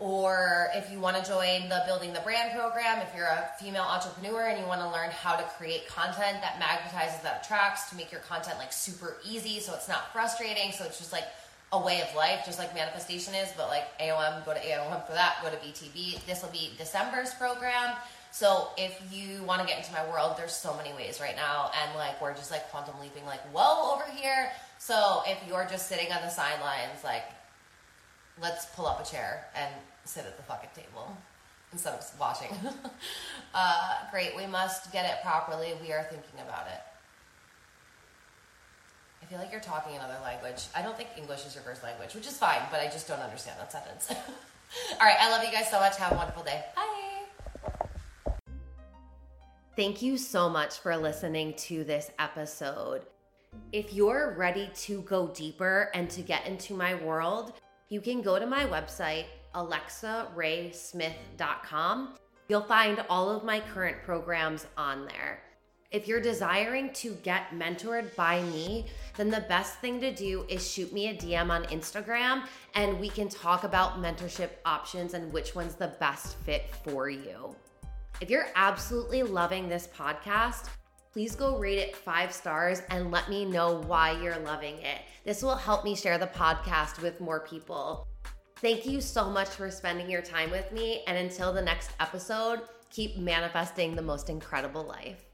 or 0.00 0.70
if 0.74 0.90
you 0.90 0.98
want 0.98 1.16
to 1.16 1.30
join 1.30 1.68
the 1.68 1.82
Building 1.86 2.12
the 2.12 2.20
Brand 2.20 2.58
program, 2.58 2.98
if 2.98 3.14
you're 3.16 3.26
a 3.26 3.50
female 3.60 3.84
entrepreneur 3.84 4.48
and 4.48 4.58
you 4.58 4.66
want 4.66 4.80
to 4.80 4.88
learn 4.88 5.10
how 5.10 5.36
to 5.36 5.44
create 5.56 5.86
content 5.88 6.38
that 6.40 6.60
magnetizes, 6.60 7.22
that 7.22 7.44
attracts, 7.44 7.90
to 7.90 7.96
make 7.96 8.10
your 8.10 8.20
content 8.22 8.58
like 8.58 8.72
super 8.72 9.16
easy 9.24 9.60
so 9.60 9.72
it's 9.74 9.88
not 9.88 10.12
frustrating, 10.12 10.72
so 10.72 10.84
it's 10.84 10.98
just 10.98 11.12
like 11.12 11.24
a 11.72 11.78
way 11.78 12.02
of 12.02 12.14
life, 12.14 12.42
just 12.44 12.58
like 12.58 12.74
manifestation 12.74 13.34
is, 13.34 13.50
but 13.56 13.68
like 13.68 13.84
AOM, 13.98 14.44
go 14.44 14.52
to 14.52 14.60
AOM 14.60 15.06
for 15.06 15.12
that, 15.12 15.36
go 15.42 15.50
to 15.50 15.56
BTB. 15.56 16.24
This 16.26 16.42
will 16.42 16.50
be 16.50 16.70
December's 16.76 17.32
program. 17.34 17.94
So 18.30 18.68
if 18.76 19.00
you 19.12 19.44
want 19.44 19.60
to 19.60 19.66
get 19.66 19.78
into 19.78 19.92
my 19.92 20.08
world, 20.10 20.34
there's 20.36 20.52
so 20.52 20.76
many 20.76 20.92
ways 20.92 21.20
right 21.20 21.36
now, 21.36 21.70
and 21.80 21.96
like 21.96 22.20
we're 22.20 22.34
just 22.34 22.50
like 22.50 22.68
quantum 22.70 22.94
leaping, 23.00 23.24
like 23.26 23.40
whoa 23.52 23.94
over 23.94 24.04
here. 24.10 24.50
So 24.78 25.22
if 25.26 25.38
you're 25.48 25.66
just 25.70 25.88
sitting 25.88 26.10
on 26.10 26.20
the 26.22 26.30
sidelines, 26.30 27.04
like 27.04 27.24
let's 28.40 28.66
pull 28.66 28.86
up 28.86 29.00
a 29.00 29.08
chair 29.08 29.46
and 29.54 29.72
sit 30.04 30.24
at 30.24 30.36
the 30.36 30.42
fucking 30.42 30.70
table 30.74 31.16
instead 31.72 31.94
of 31.94 32.04
watching. 32.18 32.48
uh, 33.54 33.94
great, 34.10 34.36
we 34.36 34.46
must 34.46 34.92
get 34.92 35.04
it 35.04 35.22
properly. 35.22 35.72
We 35.80 35.92
are 35.92 36.04
thinking 36.04 36.40
about 36.40 36.66
it. 36.66 36.80
I 39.22 39.26
feel 39.26 39.38
like 39.38 39.50
you're 39.50 39.60
talking 39.60 39.96
another 39.96 40.18
language. 40.22 40.66
I 40.76 40.82
don't 40.82 40.96
think 40.96 41.08
English 41.16 41.46
is 41.46 41.54
your 41.54 41.64
first 41.64 41.82
language, 41.82 42.14
which 42.14 42.26
is 42.26 42.36
fine, 42.36 42.60
but 42.70 42.80
I 42.80 42.86
just 42.86 43.08
don't 43.08 43.20
understand 43.20 43.58
that 43.58 43.72
sentence. 43.72 44.08
All 45.00 45.06
right, 45.06 45.16
I 45.18 45.30
love 45.30 45.42
you 45.44 45.50
guys 45.50 45.70
so 45.70 45.80
much. 45.80 45.96
Have 45.96 46.12
a 46.12 46.16
wonderful 46.16 46.42
day. 46.42 46.62
Bye. 46.76 48.32
Thank 49.76 50.02
you 50.02 50.18
so 50.18 50.48
much 50.48 50.78
for 50.78 50.96
listening 50.96 51.54
to 51.54 51.84
this 51.84 52.10
episode. 52.18 53.06
If 53.72 53.92
you're 53.92 54.34
ready 54.36 54.70
to 54.74 55.02
go 55.02 55.28
deeper 55.28 55.90
and 55.94 56.08
to 56.10 56.20
get 56.20 56.46
into 56.46 56.74
my 56.74 56.94
world, 56.94 57.54
you 57.94 58.00
can 58.00 58.22
go 58.22 58.40
to 58.40 58.46
my 58.46 58.66
website, 58.66 59.26
alexaraesmith.com. 59.54 62.14
You'll 62.48 62.62
find 62.62 63.04
all 63.08 63.30
of 63.30 63.44
my 63.44 63.60
current 63.60 64.02
programs 64.02 64.66
on 64.76 65.06
there. 65.06 65.40
If 65.92 66.08
you're 66.08 66.20
desiring 66.20 66.92
to 66.94 67.14
get 67.22 67.50
mentored 67.50 68.16
by 68.16 68.42
me, 68.42 68.86
then 69.16 69.30
the 69.30 69.42
best 69.42 69.78
thing 69.78 70.00
to 70.00 70.12
do 70.12 70.44
is 70.48 70.68
shoot 70.68 70.92
me 70.92 71.10
a 71.10 71.14
DM 71.14 71.50
on 71.50 71.62
Instagram 71.66 72.48
and 72.74 72.98
we 72.98 73.08
can 73.08 73.28
talk 73.28 73.62
about 73.62 74.02
mentorship 74.02 74.50
options 74.66 75.14
and 75.14 75.32
which 75.32 75.54
one's 75.54 75.76
the 75.76 75.94
best 76.00 76.36
fit 76.38 76.74
for 76.82 77.08
you. 77.08 77.54
If 78.20 78.28
you're 78.28 78.48
absolutely 78.56 79.22
loving 79.22 79.68
this 79.68 79.88
podcast, 79.96 80.68
please 81.14 81.36
go 81.36 81.56
rate 81.56 81.78
it 81.78 81.94
five 81.94 82.32
stars 82.32 82.82
and 82.90 83.12
let 83.12 83.30
me 83.30 83.44
know 83.44 83.80
why 83.86 84.20
you're 84.20 84.40
loving 84.40 84.74
it. 84.78 85.02
This 85.24 85.44
will 85.44 85.54
help 85.54 85.84
me 85.84 85.94
share 85.94 86.18
the 86.18 86.26
podcast 86.26 87.00
with 87.00 87.20
more 87.20 87.38
people. 87.38 88.08
Thank 88.56 88.84
you 88.84 89.00
so 89.00 89.30
much 89.30 89.50
for 89.50 89.70
spending 89.70 90.10
your 90.10 90.22
time 90.22 90.50
with 90.50 90.72
me. 90.72 91.04
And 91.06 91.16
until 91.16 91.52
the 91.52 91.62
next 91.62 91.92
episode, 92.00 92.62
keep 92.90 93.16
manifesting 93.16 93.94
the 93.94 94.02
most 94.02 94.28
incredible 94.28 94.82
life. 94.82 95.24